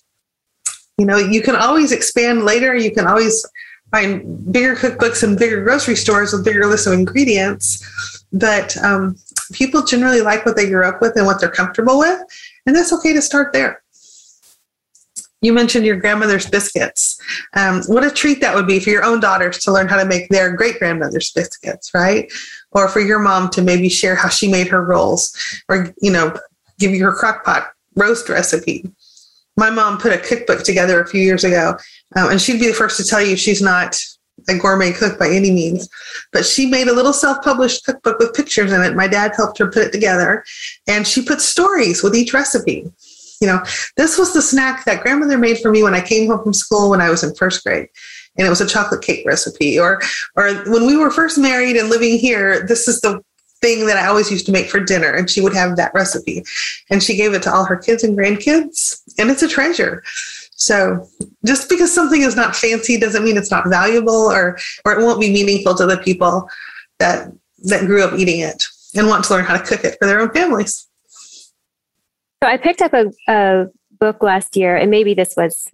you 0.99 1.07
know 1.07 1.17
you 1.17 1.41
can 1.41 1.57
always 1.57 1.93
expand 1.93 2.45
later 2.45 2.77
you 2.77 2.93
can 2.93 3.07
always 3.07 3.45
find 3.91 4.53
bigger 4.53 4.75
cookbooks 4.75 5.23
and 5.23 5.39
bigger 5.39 5.63
grocery 5.63 5.97
stores 5.97 6.33
with 6.33 6.45
bigger 6.45 6.67
lists 6.67 6.87
of 6.87 6.93
ingredients 6.93 8.25
but 8.33 8.77
um, 8.85 9.17
people 9.53 9.83
generally 9.83 10.21
like 10.21 10.45
what 10.45 10.57
they 10.57 10.69
grew 10.69 10.87
up 10.87 11.01
with 11.01 11.17
and 11.17 11.27
what 11.27 11.41
they're 11.41 11.51
comfortable 11.51 11.99
with 11.99 12.21
and 12.67 12.77
that's 12.77 12.93
okay 12.93 13.13
to 13.13 13.23
start 13.23 13.53
there 13.53 13.83
you 15.41 15.53
mentioned 15.53 15.87
your 15.87 15.97
grandmother's 15.97 16.49
biscuits. 16.49 17.21
Um, 17.55 17.83
what 17.85 18.05
a 18.05 18.11
treat 18.11 18.41
that 18.41 18.55
would 18.55 18.67
be 18.67 18.81
for 18.81 18.91
your 18.91 19.05
own 19.05 19.21
daughters 19.21 19.59
to 19.61 19.73
learn 19.73 19.89
how 19.89 19.97
to 19.97 20.05
make 20.05 20.29
their 20.29 20.53
great 20.53 20.79
grandmother's 20.79 21.31
biscuits, 21.31 21.93
right? 21.95 22.31
Or 22.73 22.89
for 22.89 23.01
your 23.01 23.21
mom 23.21 23.49
to 23.51 23.63
maybe 23.63 23.89
share 23.89 24.17
how 24.17 24.29
she 24.29 24.51
made 24.51 24.69
her 24.69 24.85
rolls, 24.85 25.37
or 25.69 25.95
you 26.03 26.11
know, 26.11 26.37
give 26.79 26.91
you 26.91 27.05
her 27.05 27.13
crock 27.13 27.45
pot 27.45 27.69
roast 27.95 28.29
recipe. 28.29 28.91
My 29.59 29.71
mom 29.71 29.99
put 29.99 30.13
a 30.13 30.19
cookbook 30.19 30.63
together 30.63 31.01
a 31.01 31.07
few 31.07 31.21
years 31.21 31.45
ago, 31.45 31.77
um, 32.17 32.31
and 32.31 32.41
she'd 32.41 32.61
be 32.61 32.69
the 32.69 32.75
first 32.75 32.97
to 32.99 33.05
tell 33.05 33.23
you 33.23 33.37
she's 33.37 33.61
not 33.61 34.01
a 34.49 34.57
gourmet 34.57 34.93
cook 34.93 35.19
by 35.19 35.29
any 35.29 35.51
means, 35.51 35.89
but 36.33 36.47
she 36.47 36.65
made 36.65 36.89
a 36.89 36.95
little 36.95 37.13
self-published 37.13 37.85
cookbook 37.85 38.19
with 38.19 38.35
pictures 38.35 38.73
in 38.73 38.83
it. 38.83 38.95
My 38.95 39.09
dad 39.09 39.33
helped 39.37 39.59
her 39.59 39.71
put 39.71 39.89
it 39.89 39.93
together, 39.93 40.45
and 40.87 41.07
she 41.07 41.23
put 41.23 41.41
stories 41.41 42.03
with 42.03 42.15
each 42.15 42.33
recipe 42.33 42.91
you 43.41 43.47
know, 43.47 43.63
this 43.97 44.19
was 44.19 44.33
the 44.33 44.43
snack 44.43 44.85
that 44.85 45.03
grandmother 45.03 45.39
made 45.39 45.59
for 45.59 45.71
me 45.71 45.83
when 45.83 45.95
I 45.95 46.01
came 46.01 46.29
home 46.29 46.43
from 46.43 46.55
school 46.55 46.91
when 46.91 47.01
I 47.01 47.11
was 47.11 47.23
in 47.23 47.35
first 47.35 47.63
grade. 47.65 47.89
And 48.37 48.47
it 48.47 48.51
was 48.51 48.61
a 48.61 48.67
chocolate 48.67 49.03
cake 49.03 49.27
recipe. 49.27 49.79
Or 49.79 50.01
or 50.37 50.55
when 50.67 50.87
we 50.87 50.97
were 50.97 51.11
first 51.11 51.39
married 51.39 51.77
and 51.77 51.89
living 51.89 52.19
here, 52.19 52.67
this 52.67 52.87
is 52.87 53.01
the 53.01 53.21
thing 53.61 53.87
that 53.87 53.97
I 53.97 54.07
always 54.07 54.31
used 54.31 54.47
to 54.47 54.53
make 54.53 54.69
for 54.69 54.79
dinner. 54.79 55.13
And 55.13 55.29
she 55.29 55.41
would 55.41 55.55
have 55.55 55.77
that 55.77 55.93
recipe. 55.95 56.45
And 56.91 57.03
she 57.03 57.17
gave 57.17 57.35
it 57.35 57.43
to 57.45 57.53
all 57.53 57.65
her 57.65 57.77
kids 57.77 58.05
and 58.05 58.17
grandkids. 58.17 59.01
And 59.19 59.31
it's 59.31 59.43
a 59.43 59.49
treasure. 59.49 60.03
So 60.53 61.07
just 61.45 61.69
because 61.69 61.95
something 61.95 62.23
is 62.23 62.35
not 62.35 62.57
fancy 62.57 62.99
doesn't 62.99 63.25
mean 63.25 63.37
it's 63.37 63.51
not 63.51 63.69
valuable 63.69 64.31
or 64.31 64.59
or 64.85 64.93
it 64.93 65.05
won't 65.05 65.21
be 65.21 65.33
meaningful 65.33 65.75
to 65.77 65.87
the 65.87 65.99
people 65.99 66.49
that 66.99 67.33
that 67.65 67.87
grew 67.87 68.03
up 68.03 68.19
eating 68.19 68.41
it 68.41 68.65
and 68.95 69.07
want 69.07 69.25
to 69.25 69.35
learn 69.35 69.45
how 69.45 69.57
to 69.57 69.65
cook 69.65 69.85
it 69.85 69.97
for 70.01 70.07
their 70.07 70.21
own 70.21 70.33
families. 70.33 70.89
So 72.43 72.49
I 72.49 72.57
picked 72.57 72.83
up 72.83 72.93
a, 72.93 73.11
a 73.29 73.67
book 73.99 74.23
last 74.23 74.57
year, 74.57 74.77
and 74.77 74.91
maybe 74.91 75.15
this 75.15 75.35
was 75.37 75.69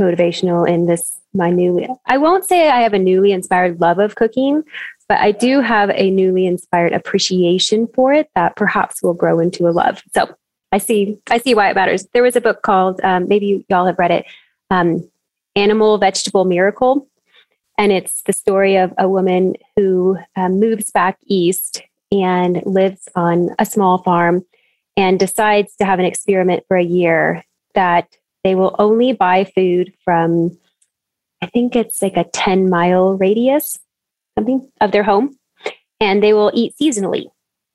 motivational 0.00 0.68
in 0.68 0.86
this 0.86 1.12
my 1.32 1.50
newly 1.50 1.88
I 2.06 2.18
won't 2.18 2.44
say 2.44 2.68
I 2.68 2.80
have 2.80 2.94
a 2.94 2.98
newly 2.98 3.32
inspired 3.32 3.80
love 3.80 3.98
of 3.98 4.14
cooking, 4.14 4.62
but 5.08 5.18
I 5.18 5.32
do 5.32 5.60
have 5.60 5.90
a 5.90 6.10
newly 6.10 6.46
inspired 6.46 6.92
appreciation 6.92 7.88
for 7.94 8.12
it 8.12 8.28
that 8.34 8.56
perhaps 8.56 9.02
will 9.02 9.14
grow 9.14 9.38
into 9.40 9.68
a 9.68 9.70
love. 9.70 10.02
So 10.14 10.34
I 10.76 10.78
see 10.78 11.18
I 11.30 11.38
see 11.38 11.54
why 11.54 11.70
it 11.70 11.74
matters. 11.74 12.06
There 12.12 12.22
was 12.22 12.36
a 12.36 12.40
book 12.42 12.60
called 12.60 13.00
um, 13.02 13.28
maybe 13.28 13.64
y'all 13.70 13.86
have 13.86 13.98
read 13.98 14.10
it, 14.10 14.26
um, 14.70 15.10
Animal 15.54 15.96
Vegetable 15.96 16.44
Miracle, 16.44 17.08
and 17.78 17.92
it's 17.92 18.20
the 18.24 18.34
story 18.34 18.76
of 18.76 18.92
a 18.98 19.08
woman 19.08 19.54
who 19.74 20.18
um, 20.36 20.60
moves 20.60 20.90
back 20.90 21.16
east 21.24 21.80
and 22.12 22.62
lives 22.66 23.08
on 23.14 23.48
a 23.58 23.64
small 23.64 24.02
farm 24.02 24.44
and 24.98 25.18
decides 25.18 25.74
to 25.76 25.86
have 25.86 25.98
an 25.98 26.04
experiment 26.04 26.64
for 26.68 26.76
a 26.76 26.84
year 26.84 27.42
that 27.74 28.14
they 28.44 28.54
will 28.54 28.76
only 28.78 29.14
buy 29.14 29.44
food 29.44 29.94
from, 30.04 30.58
I 31.40 31.46
think 31.46 31.74
it's 31.74 32.02
like 32.02 32.18
a 32.18 32.24
10 32.24 32.68
mile 32.68 33.14
radius, 33.14 33.78
something 34.36 34.70
of 34.82 34.92
their 34.92 35.04
home, 35.04 35.38
and 36.00 36.22
they 36.22 36.34
will 36.34 36.50
eat 36.52 36.74
seasonally. 36.78 37.28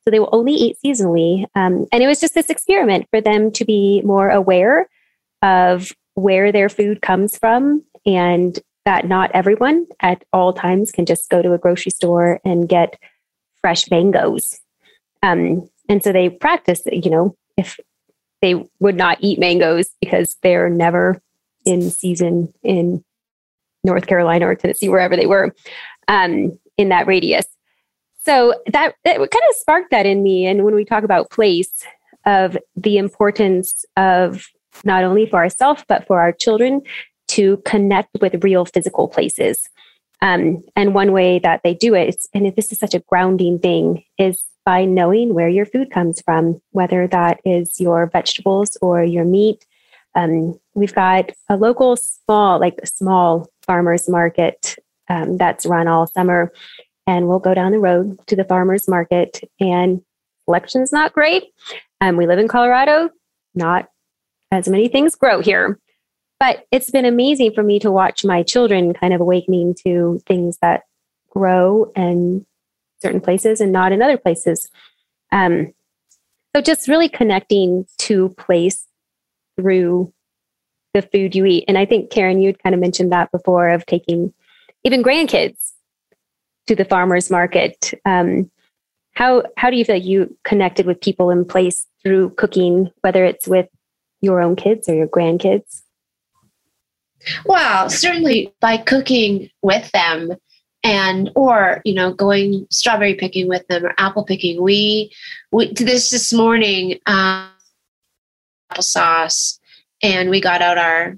So 0.03 0.11
they 0.11 0.19
will 0.19 0.29
only 0.31 0.53
eat 0.53 0.77
seasonally. 0.83 1.45
Um, 1.55 1.85
and 1.91 2.01
it 2.03 2.07
was 2.07 2.19
just 2.19 2.33
this 2.33 2.49
experiment 2.49 3.07
for 3.11 3.21
them 3.21 3.51
to 3.51 3.65
be 3.65 4.01
more 4.03 4.29
aware 4.29 4.89
of 5.41 5.91
where 6.15 6.51
their 6.51 6.69
food 6.69 7.01
comes 7.01 7.37
from 7.37 7.83
and 8.05 8.57
that 8.85 9.07
not 9.07 9.31
everyone 9.33 9.85
at 9.99 10.23
all 10.33 10.53
times 10.53 10.91
can 10.91 11.05
just 11.05 11.29
go 11.29 11.41
to 11.41 11.53
a 11.53 11.57
grocery 11.57 11.91
store 11.91 12.39
and 12.43 12.67
get 12.67 12.99
fresh 13.61 13.89
mangoes. 13.91 14.59
Um, 15.21 15.69
and 15.87 16.03
so 16.03 16.11
they 16.11 16.29
practice, 16.29 16.81
you 16.91 17.11
know, 17.11 17.35
if 17.57 17.79
they 18.41 18.55
would 18.79 18.95
not 18.95 19.17
eat 19.21 19.39
mangoes 19.39 19.89
because 20.01 20.35
they're 20.41 20.69
never 20.69 21.21
in 21.65 21.91
season 21.91 22.51
in 22.63 23.03
North 23.83 24.07
Carolina 24.07 24.47
or 24.47 24.55
Tennessee, 24.55 24.89
wherever 24.89 25.15
they 25.15 25.27
were 25.27 25.53
um, 26.07 26.57
in 26.77 26.89
that 26.89 27.07
radius. 27.07 27.45
So 28.23 28.53
that, 28.67 28.95
that 29.03 29.17
kind 29.17 29.25
of 29.49 29.55
sparked 29.55 29.91
that 29.91 30.05
in 30.05 30.23
me. 30.23 30.45
And 30.45 30.63
when 30.63 30.75
we 30.75 30.85
talk 30.85 31.03
about 31.03 31.31
place, 31.31 31.83
of 32.25 32.57
the 32.75 32.97
importance 32.97 33.85
of 33.97 34.47
not 34.83 35.03
only 35.03 35.25
for 35.25 35.37
ourselves, 35.37 35.83
but 35.87 36.05
for 36.07 36.21
our 36.21 36.31
children 36.31 36.81
to 37.29 37.57
connect 37.65 38.09
with 38.21 38.43
real 38.43 38.65
physical 38.65 39.07
places. 39.07 39.69
Um, 40.21 40.63
and 40.75 40.93
one 40.93 41.13
way 41.13 41.39
that 41.39 41.61
they 41.63 41.73
do 41.73 41.95
it, 41.95 42.15
and 42.33 42.53
this 42.55 42.71
is 42.71 42.79
such 42.79 42.93
a 42.93 42.99
grounding 42.99 43.59
thing, 43.59 44.03
is 44.17 44.43
by 44.65 44.85
knowing 44.85 45.33
where 45.33 45.49
your 45.49 45.65
food 45.65 45.89
comes 45.89 46.21
from, 46.21 46.61
whether 46.71 47.07
that 47.07 47.39
is 47.43 47.79
your 47.79 48.05
vegetables 48.07 48.77
or 48.81 49.03
your 49.03 49.25
meat. 49.25 49.65
Um, 50.13 50.59
we've 50.75 50.93
got 50.93 51.31
a 51.49 51.57
local 51.57 51.95
small, 51.95 52.59
like 52.59 52.79
small 52.85 53.47
farmers 53.65 54.07
market 54.07 54.75
um, 55.09 55.37
that's 55.37 55.65
run 55.65 55.87
all 55.87 56.05
summer. 56.05 56.53
And 57.07 57.27
we'll 57.27 57.39
go 57.39 57.53
down 57.53 57.71
the 57.71 57.79
road 57.79 58.19
to 58.27 58.35
the 58.35 58.43
farmers 58.43 58.87
market, 58.87 59.41
and 59.59 60.01
selection's 60.45 60.91
not 60.91 61.13
great. 61.13 61.45
Um, 61.99 62.17
we 62.17 62.27
live 62.27 62.39
in 62.39 62.47
Colorado, 62.47 63.09
not 63.55 63.89
as 64.51 64.69
many 64.69 64.87
things 64.87 65.15
grow 65.15 65.41
here. 65.41 65.79
But 66.39 66.65
it's 66.71 66.89
been 66.89 67.05
amazing 67.05 67.53
for 67.53 67.63
me 67.63 67.79
to 67.79 67.91
watch 67.91 68.25
my 68.25 68.43
children 68.43 68.93
kind 68.93 69.13
of 69.13 69.21
awakening 69.21 69.75
to 69.85 70.21
things 70.27 70.57
that 70.61 70.83
grow 71.29 71.91
and 71.95 72.45
certain 73.01 73.21
places 73.21 73.61
and 73.61 73.71
not 73.71 73.91
in 73.91 74.01
other 74.01 74.17
places. 74.17 74.69
Um, 75.31 75.73
so 76.55 76.61
just 76.61 76.87
really 76.87 77.09
connecting 77.09 77.85
to 77.99 78.29
place 78.29 78.85
through 79.55 80.13
the 80.93 81.01
food 81.01 81.35
you 81.35 81.45
eat. 81.45 81.65
And 81.67 81.77
I 81.77 81.85
think 81.85 82.09
Karen, 82.09 82.41
you'd 82.41 82.61
kind 82.61 82.75
of 82.75 82.81
mentioned 82.81 83.11
that 83.11 83.31
before 83.31 83.69
of 83.69 83.85
taking 83.85 84.33
even 84.83 85.03
grandkids 85.03 85.71
to 86.67 86.75
the 86.75 86.85
farmers 86.85 87.29
market. 87.29 87.93
Um, 88.05 88.49
how 89.13 89.43
how 89.57 89.69
do 89.69 89.75
you 89.75 89.85
feel 89.85 89.95
like 89.95 90.05
you 90.05 90.37
connected 90.43 90.85
with 90.85 91.01
people 91.01 91.29
in 91.29 91.45
place 91.45 91.85
through 92.03 92.31
cooking, 92.31 92.91
whether 93.01 93.25
it's 93.25 93.47
with 93.47 93.67
your 94.21 94.41
own 94.41 94.55
kids 94.55 94.87
or 94.87 94.95
your 94.95 95.07
grandkids? 95.07 95.81
Well, 97.45 97.89
certainly 97.89 98.53
by 98.61 98.77
cooking 98.77 99.49
with 99.61 99.91
them 99.91 100.35
and 100.83 101.31
or 101.35 101.81
you 101.85 101.93
know 101.93 102.13
going 102.13 102.65
strawberry 102.71 103.15
picking 103.15 103.47
with 103.47 103.67
them 103.67 103.85
or 103.85 103.93
apple 103.97 104.23
picking 104.23 104.61
we 104.61 105.11
we 105.51 105.71
this 105.73 106.09
this 106.09 106.33
morning 106.33 106.97
um, 107.05 107.47
applesauce 108.71 109.59
and 110.01 110.29
we 110.29 110.41
got 110.41 110.61
out 110.61 110.77
our 110.77 111.15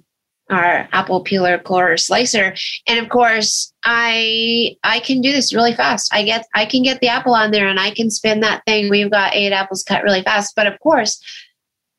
our 0.49 0.87
apple 0.91 1.21
peeler 1.21 1.57
core 1.57 1.97
slicer. 1.97 2.53
And 2.87 2.99
of 2.99 3.09
course 3.09 3.73
i 3.85 4.75
i 4.83 4.99
can 4.99 5.21
do 5.21 5.31
this 5.31 5.53
really 5.53 5.73
fast. 5.73 6.13
I 6.13 6.23
get 6.23 6.45
i 6.53 6.65
can 6.65 6.83
get 6.83 6.99
the 6.99 7.07
apple 7.07 7.33
on 7.33 7.51
there 7.51 7.67
and 7.67 7.79
i 7.79 7.91
can 7.91 8.09
spin 8.09 8.41
that 8.41 8.63
thing. 8.65 8.89
We've 8.89 9.11
got 9.11 9.35
eight 9.35 9.53
apples 9.53 9.83
cut 9.83 10.03
really 10.03 10.23
fast. 10.23 10.53
But 10.55 10.67
of 10.67 10.79
course 10.79 11.21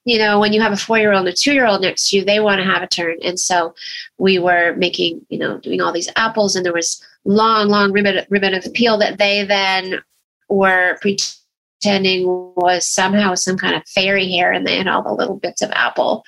you 0.04 0.18
know, 0.18 0.38
when 0.38 0.52
you 0.52 0.60
have 0.60 0.72
a 0.72 0.76
four 0.76 0.98
year 0.98 1.12
old 1.12 1.26
and 1.26 1.32
a 1.34 1.36
two 1.36 1.52
year 1.52 1.66
old 1.66 1.80
next 1.80 2.10
to 2.10 2.16
you, 2.16 2.24
they 2.24 2.40
want 2.40 2.60
to 2.60 2.64
have 2.64 2.82
a 2.82 2.86
turn. 2.86 3.16
And 3.22 3.40
so 3.40 3.74
we 4.18 4.38
were 4.38 4.74
making, 4.76 5.24
you 5.30 5.38
know, 5.38 5.58
doing 5.58 5.80
all 5.80 5.92
these 5.92 6.10
apples, 6.16 6.54
and 6.54 6.64
there 6.64 6.74
was 6.74 7.02
long, 7.24 7.68
long 7.68 7.92
ribbon, 7.92 8.24
ribbon 8.28 8.54
of 8.54 8.70
peel 8.74 8.98
that 8.98 9.18
they 9.18 9.44
then 9.44 10.02
were 10.48 10.98
pretending 11.84 12.26
was 12.56 12.86
somehow 12.86 13.34
some 13.34 13.58
kind 13.58 13.74
of 13.74 13.86
fairy 13.86 14.30
hair, 14.30 14.52
and 14.52 14.66
they 14.66 14.78
had 14.78 14.88
all 14.88 15.02
the 15.02 15.12
little 15.12 15.36
bits 15.36 15.60
of 15.60 15.70
apple 15.72 16.24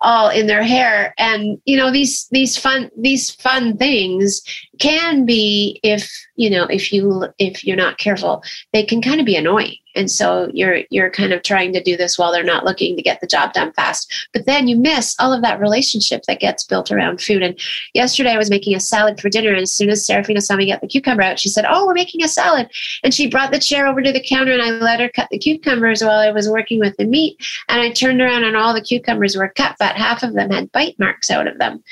all 0.00 0.30
in 0.30 0.46
their 0.46 0.62
hair. 0.62 1.14
And 1.18 1.60
you 1.64 1.76
know, 1.76 1.90
these 1.90 2.28
these 2.30 2.56
fun 2.56 2.90
these 2.96 3.30
fun 3.30 3.76
things 3.76 4.40
can 4.80 5.24
be 5.24 5.78
if 5.84 6.10
you 6.36 6.50
know 6.50 6.64
if 6.64 6.92
you 6.92 7.26
if 7.38 7.64
you're 7.64 7.76
not 7.76 7.98
careful 7.98 8.42
they 8.72 8.82
can 8.82 9.02
kind 9.02 9.20
of 9.20 9.26
be 9.26 9.36
annoying. 9.36 9.76
And 9.96 10.08
so 10.08 10.48
you're 10.54 10.82
you're 10.90 11.10
kind 11.10 11.32
of 11.32 11.42
trying 11.42 11.72
to 11.72 11.82
do 11.82 11.96
this 11.96 12.16
while 12.16 12.30
they're 12.30 12.44
not 12.44 12.64
looking 12.64 12.94
to 12.94 13.02
get 13.02 13.20
the 13.20 13.26
job 13.26 13.52
done 13.52 13.72
fast. 13.72 14.28
But 14.32 14.46
then 14.46 14.68
you 14.68 14.76
miss 14.76 15.16
all 15.18 15.32
of 15.32 15.42
that 15.42 15.58
relationship 15.58 16.22
that 16.28 16.38
gets 16.38 16.62
built 16.64 16.92
around 16.92 17.20
food. 17.20 17.42
And 17.42 17.58
yesterday 17.92 18.30
i 18.30 18.38
was 18.38 18.50
making 18.50 18.76
a 18.76 18.80
salad 18.80 19.20
for 19.20 19.28
dinner 19.28 19.50
and 19.50 19.62
as 19.62 19.72
soon 19.72 19.90
as 19.90 20.06
Serafina 20.06 20.40
saw 20.40 20.54
me 20.54 20.66
get 20.66 20.80
the 20.80 20.86
cucumber 20.86 21.22
out 21.22 21.40
she 21.40 21.48
said 21.48 21.64
oh 21.68 21.86
we're 21.86 21.94
making 21.94 22.22
a 22.22 22.28
salad. 22.28 22.70
And 23.02 23.12
she 23.12 23.28
brought 23.28 23.50
the 23.50 23.58
chair 23.58 23.88
over 23.88 24.00
to 24.00 24.12
the 24.12 24.24
counter 24.24 24.52
and 24.52 24.62
i 24.62 24.70
let 24.70 25.00
her 25.00 25.08
cut 25.08 25.28
the 25.30 25.38
cucumbers 25.38 26.02
while 26.02 26.20
i 26.20 26.30
was 26.30 26.48
working 26.48 26.78
with 26.78 26.96
the 26.96 27.04
meat. 27.04 27.36
And 27.68 27.80
i 27.80 27.90
turned 27.90 28.20
around 28.20 28.44
and 28.44 28.56
all 28.56 28.72
the 28.72 28.80
cucumbers 28.80 29.36
were 29.36 29.52
cut 29.56 29.74
but 29.80 29.96
half 29.96 30.22
of 30.22 30.34
them 30.34 30.50
had 30.50 30.70
bite 30.70 30.98
marks 31.00 31.30
out 31.30 31.48
of 31.48 31.58
them. 31.58 31.82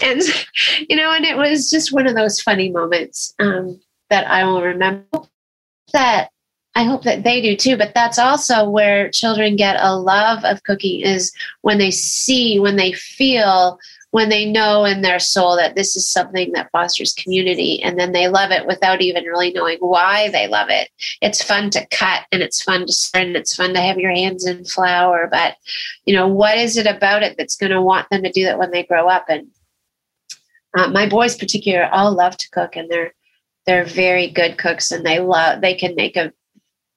And 0.00 0.22
you 0.88 0.94
know 0.94 1.10
and 1.10 1.24
it 1.24 1.36
was 1.36 1.68
just 1.70 1.92
one 1.92 2.06
of 2.06 2.14
those 2.14 2.37
funny 2.42 2.70
moments 2.70 3.34
um, 3.38 3.80
that 4.10 4.28
i 4.30 4.44
will 4.44 4.62
remember 4.62 5.06
that 5.92 6.30
I 6.78 6.84
hope 6.84 7.02
that 7.02 7.24
they 7.24 7.42
do 7.42 7.56
too. 7.56 7.76
But 7.76 7.92
that's 7.92 8.20
also 8.20 8.70
where 8.70 9.10
children 9.10 9.56
get 9.56 9.76
a 9.80 9.96
love 9.96 10.44
of 10.44 10.62
cooking 10.62 11.00
is 11.00 11.32
when 11.62 11.78
they 11.78 11.90
see, 11.90 12.60
when 12.60 12.76
they 12.76 12.92
feel, 12.92 13.80
when 14.12 14.28
they 14.28 14.44
know 14.44 14.84
in 14.84 15.02
their 15.02 15.18
soul 15.18 15.56
that 15.56 15.74
this 15.74 15.96
is 15.96 16.08
something 16.08 16.52
that 16.52 16.70
fosters 16.70 17.14
community 17.14 17.82
and 17.82 17.98
then 17.98 18.12
they 18.12 18.28
love 18.28 18.52
it 18.52 18.64
without 18.64 19.00
even 19.00 19.24
really 19.24 19.50
knowing 19.50 19.78
why 19.80 20.30
they 20.30 20.46
love 20.46 20.70
it. 20.70 20.88
It's 21.20 21.42
fun 21.42 21.70
to 21.70 21.86
cut 21.88 22.26
and 22.30 22.42
it's 22.42 22.62
fun 22.62 22.86
to 22.86 22.92
stir 22.92 23.22
and 23.22 23.36
it's 23.36 23.56
fun 23.56 23.74
to 23.74 23.80
have 23.80 23.98
your 23.98 24.12
hands 24.12 24.46
in 24.46 24.64
flour. 24.64 25.28
But, 25.28 25.56
you 26.04 26.14
know, 26.14 26.28
what 26.28 26.56
is 26.58 26.76
it 26.76 26.86
about 26.86 27.24
it 27.24 27.36
that's 27.36 27.56
going 27.56 27.72
to 27.72 27.82
want 27.82 28.08
them 28.08 28.22
to 28.22 28.30
do 28.30 28.44
that 28.44 28.58
when 28.58 28.70
they 28.70 28.84
grow 28.84 29.08
up? 29.08 29.24
And 29.28 29.48
uh, 30.76 30.88
my 30.88 31.08
boys, 31.08 31.36
particular, 31.36 31.88
all 31.92 32.12
love 32.12 32.36
to 32.36 32.50
cook 32.50 32.76
and 32.76 32.90
they're 32.90 33.12
they're 33.66 33.84
very 33.84 34.28
good 34.28 34.56
cooks 34.56 34.90
and 34.90 35.04
they 35.04 35.18
love 35.18 35.60
they 35.60 35.74
can 35.74 35.94
make 35.94 36.16
a 36.16 36.32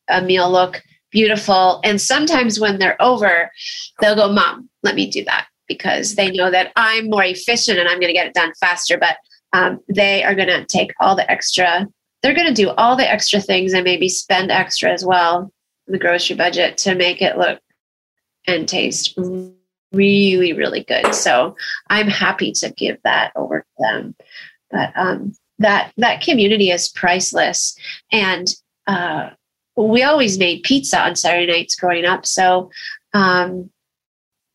a 0.09 0.21
meal 0.21 0.51
look 0.51 0.81
beautiful. 1.11 1.79
And 1.83 2.01
sometimes 2.01 2.59
when 2.59 2.79
they're 2.79 3.01
over, 3.01 3.51
they'll 3.99 4.15
go, 4.15 4.31
Mom, 4.31 4.69
let 4.83 4.95
me 4.95 5.09
do 5.09 5.23
that 5.25 5.47
because 5.67 6.15
they 6.15 6.31
know 6.31 6.49
that 6.51 6.71
I'm 6.75 7.09
more 7.09 7.23
efficient 7.23 7.77
and 7.79 7.87
I'm 7.87 7.99
going 7.99 8.09
to 8.09 8.13
get 8.13 8.27
it 8.27 8.33
done 8.33 8.53
faster. 8.59 8.97
But 8.97 9.17
um, 9.53 9.79
they 9.87 10.23
are 10.23 10.35
going 10.35 10.47
to 10.47 10.65
take 10.65 10.91
all 10.99 11.15
the 11.15 11.29
extra, 11.29 11.87
they're 12.21 12.33
going 12.33 12.47
to 12.47 12.53
do 12.53 12.69
all 12.71 12.95
the 12.95 13.09
extra 13.09 13.39
things 13.39 13.73
and 13.73 13.83
maybe 13.83 14.09
spend 14.09 14.51
extra 14.51 14.91
as 14.91 15.05
well 15.05 15.51
in 15.87 15.93
the 15.93 15.99
grocery 15.99 16.35
budget 16.35 16.77
to 16.79 16.95
make 16.95 17.21
it 17.21 17.37
look 17.37 17.59
and 18.47 18.67
taste 18.67 19.17
really, 19.91 20.53
really 20.53 20.83
good. 20.83 21.13
So 21.13 21.55
I'm 21.89 22.07
happy 22.07 22.51
to 22.53 22.71
give 22.71 22.97
that 23.03 23.31
over 23.35 23.61
to 23.61 23.65
them. 23.79 24.15
But 24.69 24.91
um, 24.95 25.33
that 25.59 25.93
that 25.97 26.21
community 26.21 26.71
is 26.71 26.89
priceless, 26.89 27.75
and 28.11 28.47
uh, 28.87 29.31
we 29.75 30.03
always 30.03 30.37
made 30.37 30.63
pizza 30.63 30.99
on 30.99 31.15
Saturday 31.15 31.51
nights 31.51 31.75
growing 31.75 32.05
up. 32.05 32.25
So 32.25 32.71
um, 33.13 33.69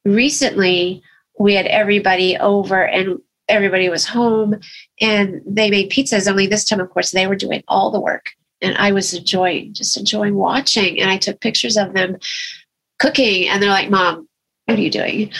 recently 0.04 1.02
we 1.38 1.54
had 1.54 1.66
everybody 1.66 2.36
over 2.36 2.82
and 2.82 3.18
everybody 3.48 3.88
was 3.88 4.06
home 4.06 4.58
and 5.00 5.40
they 5.46 5.70
made 5.70 5.90
pizzas. 5.90 6.28
Only 6.28 6.46
this 6.46 6.64
time, 6.64 6.80
of 6.80 6.90
course, 6.90 7.10
they 7.10 7.26
were 7.26 7.36
doing 7.36 7.62
all 7.68 7.90
the 7.90 8.00
work. 8.00 8.30
And 8.62 8.76
I 8.78 8.92
was 8.92 9.12
enjoying, 9.12 9.74
just 9.74 9.96
enjoying 9.96 10.34
watching. 10.34 11.00
And 11.00 11.10
I 11.10 11.18
took 11.18 11.40
pictures 11.40 11.76
of 11.76 11.92
them 11.92 12.16
cooking. 12.98 13.48
And 13.48 13.62
they're 13.62 13.70
like, 13.70 13.90
Mom, 13.90 14.28
what 14.66 14.78
are 14.78 14.82
you 14.82 14.90
doing? 14.90 15.32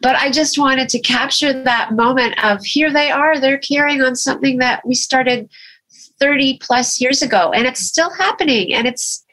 But 0.00 0.16
I 0.16 0.30
just 0.30 0.58
wanted 0.58 0.88
to 0.90 1.00
capture 1.00 1.52
that 1.64 1.92
moment 1.92 2.42
of 2.42 2.64
here 2.64 2.92
they 2.92 3.10
are, 3.10 3.38
they're 3.38 3.58
carrying 3.58 4.02
on 4.02 4.16
something 4.16 4.58
that 4.58 4.86
we 4.86 4.94
started 4.94 5.50
30 6.20 6.58
plus 6.58 7.00
years 7.00 7.22
ago 7.22 7.50
and 7.52 7.66
it's 7.66 7.80
still 7.80 8.10
happening 8.10 8.72
and 8.72 8.86
it's 8.86 9.24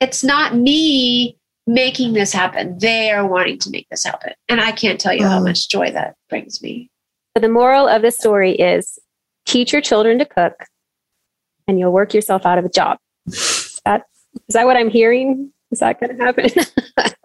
it's 0.00 0.24
not 0.24 0.56
me 0.56 1.36
making 1.66 2.14
this 2.14 2.32
happen. 2.32 2.78
They 2.78 3.10
are 3.10 3.26
wanting 3.26 3.58
to 3.58 3.70
make 3.70 3.86
this 3.90 4.04
happen. 4.04 4.32
And 4.48 4.60
i 4.60 4.72
can't 4.72 4.98
tell 4.98 5.12
you 5.12 5.26
how 5.26 5.40
mm. 5.40 5.44
much 5.44 5.68
joy 5.68 5.90
that 5.90 6.16
brings 6.30 6.62
me. 6.62 6.90
But 7.34 7.42
the 7.42 7.48
moral 7.48 7.86
of 7.86 8.02
the 8.02 8.10
story 8.10 8.52
is 8.52 8.98
teach 9.46 9.72
your 9.72 9.82
children 9.82 10.18
to 10.18 10.24
cook 10.24 10.54
and 11.68 11.78
you'll 11.78 11.92
work 11.92 12.14
yourself 12.14 12.46
out 12.46 12.58
of 12.58 12.64
a 12.64 12.70
job. 12.70 12.98
That 13.84 14.04
is 14.48 14.54
that 14.54 14.66
what 14.66 14.76
i'm 14.76 14.90
hearing? 14.90 15.52
Is 15.70 15.80
that 15.80 16.00
going 16.00 16.16
to 16.16 16.24
happen 16.24 16.50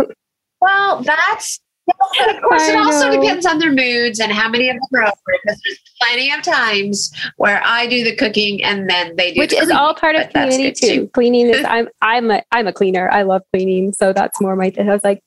well 0.95 1.03
that's 1.03 1.59
of 1.97 2.41
course, 2.41 2.67
it 2.67 2.75
also 2.75 3.11
depends 3.11 3.45
on 3.45 3.59
their 3.59 3.71
moods 3.71 4.19
and 4.19 4.31
how 4.31 4.49
many 4.49 4.69
of 4.69 4.75
them 4.75 5.01
are 5.01 5.03
over. 5.03 5.13
Because 5.43 5.61
there's 5.63 5.79
plenty 6.01 6.31
of 6.31 6.41
times 6.41 7.11
where 7.37 7.61
I 7.63 7.87
do 7.87 8.03
the 8.03 8.15
cooking 8.15 8.63
and 8.63 8.89
then 8.89 9.15
they 9.15 9.33
do, 9.33 9.39
which 9.39 9.53
is 9.53 9.69
all 9.69 9.93
part 9.93 10.15
of 10.15 10.29
community 10.29 10.71
too. 10.71 10.87
too. 10.87 11.07
Cleaning 11.09 11.49
is 11.49 11.63
I'm 11.67 11.89
I'm 12.01 12.31
a 12.31 12.43
I'm 12.51 12.67
a 12.67 12.73
cleaner. 12.73 13.09
I 13.09 13.23
love 13.23 13.43
cleaning, 13.53 13.93
so 13.93 14.13
that's 14.13 14.41
more 14.41 14.55
my. 14.55 14.73
I 14.77 14.83
was 14.83 15.03
like, 15.03 15.21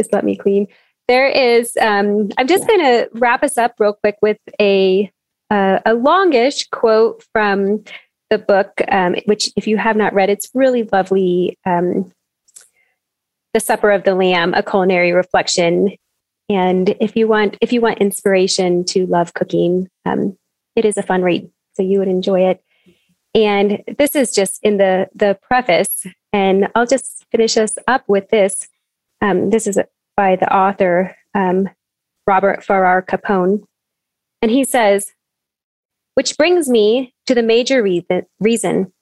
just 0.00 0.12
let 0.12 0.24
me 0.24 0.36
clean. 0.36 0.68
There 1.06 1.28
is. 1.28 1.76
Um, 1.80 2.30
I'm 2.38 2.46
just 2.46 2.66
going 2.66 2.80
to 2.80 3.08
wrap 3.14 3.42
us 3.42 3.58
up 3.58 3.74
real 3.78 3.94
quick 3.94 4.16
with 4.22 4.38
a 4.60 5.10
uh, 5.50 5.80
a 5.84 5.94
longish 5.94 6.68
quote 6.70 7.24
from 7.32 7.84
the 8.30 8.38
book, 8.38 8.72
um, 8.90 9.16
which 9.24 9.50
if 9.56 9.66
you 9.66 9.76
have 9.78 9.96
not 9.96 10.14
read, 10.14 10.30
it's 10.30 10.50
really 10.54 10.88
lovely. 10.92 11.58
Um, 11.66 12.12
the 13.54 13.60
Supper 13.60 13.90
of 13.90 14.04
the 14.04 14.14
Lamb, 14.14 14.54
a 14.54 14.62
culinary 14.62 15.12
reflection. 15.12 15.90
And 16.48 16.94
if 17.00 17.16
you 17.16 17.28
want, 17.28 17.56
if 17.60 17.72
you 17.72 17.80
want 17.80 17.98
inspiration 17.98 18.84
to 18.86 19.06
love 19.06 19.34
cooking, 19.34 19.88
um, 20.06 20.36
it 20.76 20.84
is 20.84 20.96
a 20.96 21.02
fun 21.02 21.22
read, 21.22 21.50
so 21.74 21.82
you 21.82 21.98
would 21.98 22.08
enjoy 22.08 22.48
it. 22.48 22.62
And 23.34 23.82
this 23.98 24.16
is 24.16 24.34
just 24.34 24.58
in 24.62 24.78
the 24.78 25.08
the 25.14 25.38
preface, 25.42 26.06
and 26.32 26.68
I'll 26.74 26.86
just 26.86 27.26
finish 27.30 27.56
us 27.56 27.74
up 27.86 28.04
with 28.08 28.30
this. 28.30 28.68
Um, 29.20 29.50
this 29.50 29.66
is 29.66 29.78
by 30.16 30.36
the 30.36 30.54
author 30.54 31.14
um, 31.34 31.68
Robert 32.26 32.64
Farrar 32.64 33.02
Capon, 33.02 33.62
and 34.40 34.50
he 34.50 34.64
says, 34.64 35.12
"Which 36.14 36.38
brings 36.38 36.68
me 36.68 37.14
to 37.26 37.34
the 37.34 37.42
major 37.42 37.82
reason. 37.82 38.22
reason 38.40 38.92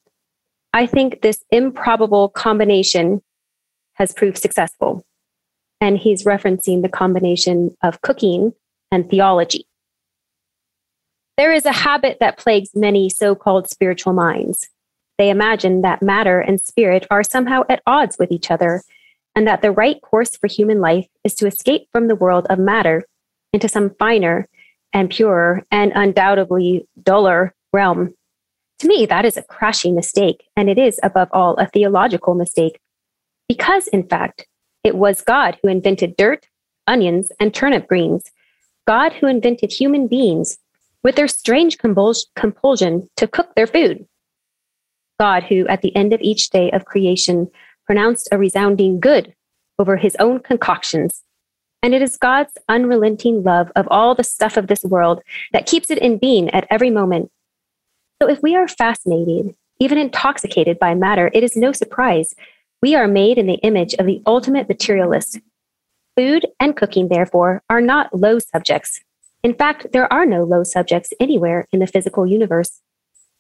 I 0.73 0.87
think 0.87 1.23
this 1.23 1.43
improbable 1.51 2.29
combination 2.29 3.23
has 3.97 4.13
proved 4.13 4.39
successful. 4.39 5.05
And 5.81 5.99
he's 5.99 6.25
referencing 6.25 6.83
the 6.83 6.89
combination 6.89 7.77
of 7.83 8.01
cooking 8.01 8.55
and 8.91 9.11
theology. 9.11 9.67
There 11.37 11.53
is 11.53 11.67
a 11.67 11.73
habit 11.73 12.17
that 12.21 12.39
plagues 12.39 12.71
many 12.75 13.11
so 13.11 13.35
called 13.35 13.69
spiritual 13.69 14.15
minds. 14.15 14.69
They 15.19 15.29
imagine 15.29 15.83
that 15.83 16.01
matter 16.01 16.41
and 16.41 16.61
spirit 16.61 17.07
are 17.11 17.23
somehow 17.23 17.63
at 17.69 17.83
odds 17.87 18.17
with 18.19 18.31
each 18.31 18.51
other, 18.51 18.83
and 19.35 19.47
that 19.47 19.61
the 19.61 19.71
right 19.71 20.01
course 20.01 20.35
for 20.37 20.47
human 20.47 20.81
life 20.81 21.09
is 21.25 21.35
to 21.35 21.47
escape 21.47 21.89
from 21.93 22.09
the 22.09 22.15
world 22.15 22.47
of 22.49 22.59
matter 22.59 23.05
into 23.53 23.69
some 23.69 23.91
finer 23.99 24.49
and 24.95 25.11
purer 25.11 25.63
and 25.71 25.93
undoubtedly 25.95 26.87
duller 27.03 27.55
realm. 27.73 28.15
To 28.79 28.89
me, 28.89 29.05
that 29.07 29.25
is 29.27 29.37
a 29.37 29.43
crashing 29.43 29.95
mistake, 29.95 30.45
and 30.57 30.71
it 30.71 30.79
is, 30.79 30.99
above 31.03 31.29
all, 31.33 31.57
a 31.57 31.67
theological 31.67 32.35
mistake 32.35 32.79
because, 33.49 33.87
in 33.89 34.07
fact, 34.07 34.47
it 34.85 34.97
was 34.97 35.21
God 35.21 35.59
who 35.61 35.69
invented 35.69 36.17
dirt, 36.17 36.47
onions, 36.87 37.31
and 37.41 37.53
turnip 37.53 37.89
greens, 37.89 38.31
God 38.87 39.13
who 39.15 39.27
invented 39.27 39.73
human 39.73 40.07
beings 40.07 40.59
with 41.03 41.17
their 41.17 41.29
strange 41.29 41.79
compulsion 41.79 43.09
to 43.17 43.27
cook 43.27 43.55
their 43.55 43.67
food. 43.67 44.07
God 45.19 45.45
who, 45.45 45.67
at 45.69 45.83
the 45.83 45.95
end 45.97 46.13
of 46.13 46.21
each 46.21 46.51
day 46.51 46.71
of 46.71 46.85
creation, 46.85 47.51
pronounced 47.85 48.29
a 48.31 48.39
resounding 48.39 49.01
good 49.01 49.35
over 49.79 49.97
his 49.97 50.17
own 50.19 50.41
concoctions. 50.41 51.23
And 51.83 51.95
it 51.95 52.03
is 52.03 52.17
God's 52.17 52.59
unrelenting 52.69 53.43
love 53.43 53.71
of 53.77 53.87
all 53.91 54.15
the 54.15 54.25
stuff 54.25 54.57
of 54.57 54.67
this 54.67 54.83
world 54.85 55.23
that 55.53 55.67
keeps 55.67 55.91
it 55.91 55.99
in 55.99 56.19
being 56.19 56.51
at 56.51 56.67
every 56.71 56.91
moment. 56.91 57.31
So 58.21 58.29
if 58.29 58.43
we 58.43 58.57
are 58.57 58.67
fascinated, 58.67 59.55
even 59.79 59.99
intoxicated 59.99 60.79
by 60.79 60.95
matter, 60.95 61.31
it 61.33 61.45
is 61.45 61.57
no 61.57 61.73
surprise 61.73 62.35
we 62.83 62.95
are 62.95 63.09
made 63.09 63.39
in 63.39 63.47
the 63.47 63.61
image 63.63 63.95
of 63.95 64.07
the 64.07 64.23
ultimate 64.27 64.69
materialist. 64.69 65.41
Food 66.17 66.47
and 66.61 66.77
cooking, 66.77 67.09
therefore, 67.09 67.63
are 67.69 67.81
not 67.81 68.19
low 68.19 68.39
subjects. 68.39 69.01
In 69.43 69.55
fact, 69.55 69.89
there 69.93 70.13
are 70.13 70.27
no 70.27 70.45
low 70.45 70.63
subjects 70.65 71.13
anywhere 71.21 71.67
in 71.73 71.81
the 71.81 71.87
physical 71.87 72.27
universe. 72.27 72.81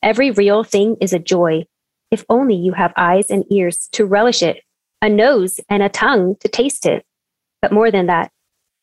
Every 0.02 0.30
real 0.30 0.62
thing 0.62 0.96
is 1.00 1.12
a 1.12 1.18
joy, 1.18 1.66
if 2.10 2.24
only 2.28 2.54
you 2.54 2.72
have 2.72 2.92
eyes 2.96 3.30
and 3.30 3.44
ears 3.50 3.88
to 3.92 4.06
relish 4.06 4.42
it, 4.42 4.62
a 5.02 5.08
nose 5.08 5.60
and 5.68 5.82
a 5.82 5.88
tongue 5.88 6.36
to 6.40 6.48
taste 6.48 6.86
it. 6.86 7.04
But 7.60 7.72
more 7.72 7.90
than 7.90 8.06
that, 8.06 8.30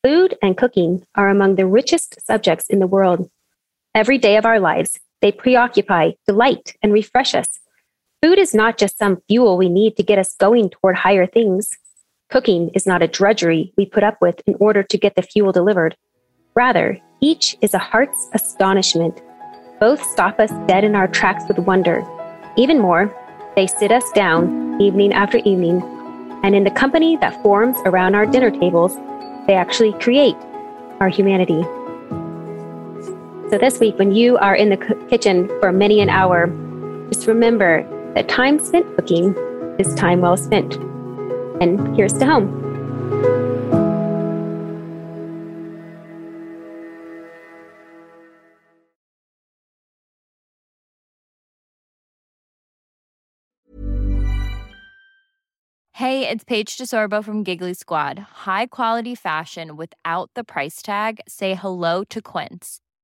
food 0.02 0.36
and 0.42 0.56
cooking 0.56 1.06
are 1.14 1.30
among 1.30 1.54
the 1.54 1.66
richest 1.66 2.18
subjects 2.26 2.68
in 2.68 2.78
the 2.78 2.86
world. 2.86 3.30
Every 3.94 4.18
day 4.18 4.36
of 4.36 4.44
our 4.44 4.60
lives, 4.60 4.98
they 5.22 5.32
preoccupy, 5.32 6.12
delight, 6.26 6.76
and 6.82 6.92
refresh 6.92 7.34
us. 7.34 7.60
Food 8.24 8.38
is 8.38 8.54
not 8.54 8.78
just 8.78 8.96
some 8.96 9.20
fuel 9.28 9.58
we 9.58 9.68
need 9.68 9.98
to 9.98 10.02
get 10.02 10.18
us 10.18 10.34
going 10.36 10.70
toward 10.70 10.96
higher 10.96 11.26
things. 11.26 11.68
Cooking 12.30 12.70
is 12.70 12.86
not 12.86 13.02
a 13.02 13.06
drudgery 13.06 13.74
we 13.76 13.84
put 13.84 14.02
up 14.02 14.16
with 14.22 14.40
in 14.46 14.54
order 14.58 14.82
to 14.82 14.96
get 14.96 15.14
the 15.14 15.20
fuel 15.20 15.52
delivered. 15.52 15.94
Rather, 16.54 16.98
each 17.20 17.54
is 17.60 17.74
a 17.74 17.78
heart's 17.78 18.30
astonishment, 18.32 19.20
Both 19.78 20.02
stop 20.02 20.40
us 20.40 20.50
dead 20.66 20.84
in 20.84 20.96
our 20.96 21.06
tracks 21.06 21.44
with 21.46 21.58
wonder. 21.58 22.02
Even 22.56 22.78
more, 22.78 23.14
they 23.56 23.66
sit 23.66 23.92
us 23.92 24.10
down 24.12 24.80
evening 24.80 25.12
after 25.12 25.36
evening, 25.44 25.82
and 26.42 26.54
in 26.54 26.64
the 26.64 26.70
company 26.70 27.18
that 27.18 27.42
forms 27.42 27.76
around 27.84 28.14
our 28.14 28.24
dinner 28.24 28.50
tables, 28.50 28.96
they 29.46 29.52
actually 29.52 29.92
create 30.00 30.36
our 30.98 31.10
humanity. 31.10 31.62
So, 33.50 33.58
this 33.58 33.80
week, 33.80 33.98
when 33.98 34.12
you 34.12 34.38
are 34.38 34.54
in 34.54 34.70
the 34.70 35.06
kitchen 35.10 35.46
for 35.60 35.72
many 35.72 36.00
an 36.00 36.08
hour, 36.08 36.46
just 37.12 37.26
remember 37.26 37.86
that 38.14 38.28
time 38.28 38.58
spent 38.58 38.86
cooking 38.96 39.34
is 39.78 39.94
time 39.94 40.20
well 40.20 40.36
spent. 40.36 40.76
And 41.60 41.96
here's 41.96 42.12
to 42.14 42.26
home. 42.26 42.60
Hey, 55.92 56.28
it's 56.28 56.44
Paige 56.44 56.76
DeSorbo 56.76 57.24
from 57.24 57.44
Giggly 57.44 57.72
Squad. 57.72 58.18
High 58.44 58.66
quality 58.66 59.14
fashion 59.14 59.76
without 59.76 60.30
the 60.34 60.44
price 60.44 60.82
tag? 60.82 61.20
Say 61.28 61.54
hello 61.54 62.04
to 62.04 62.20
Quince. 62.20 62.80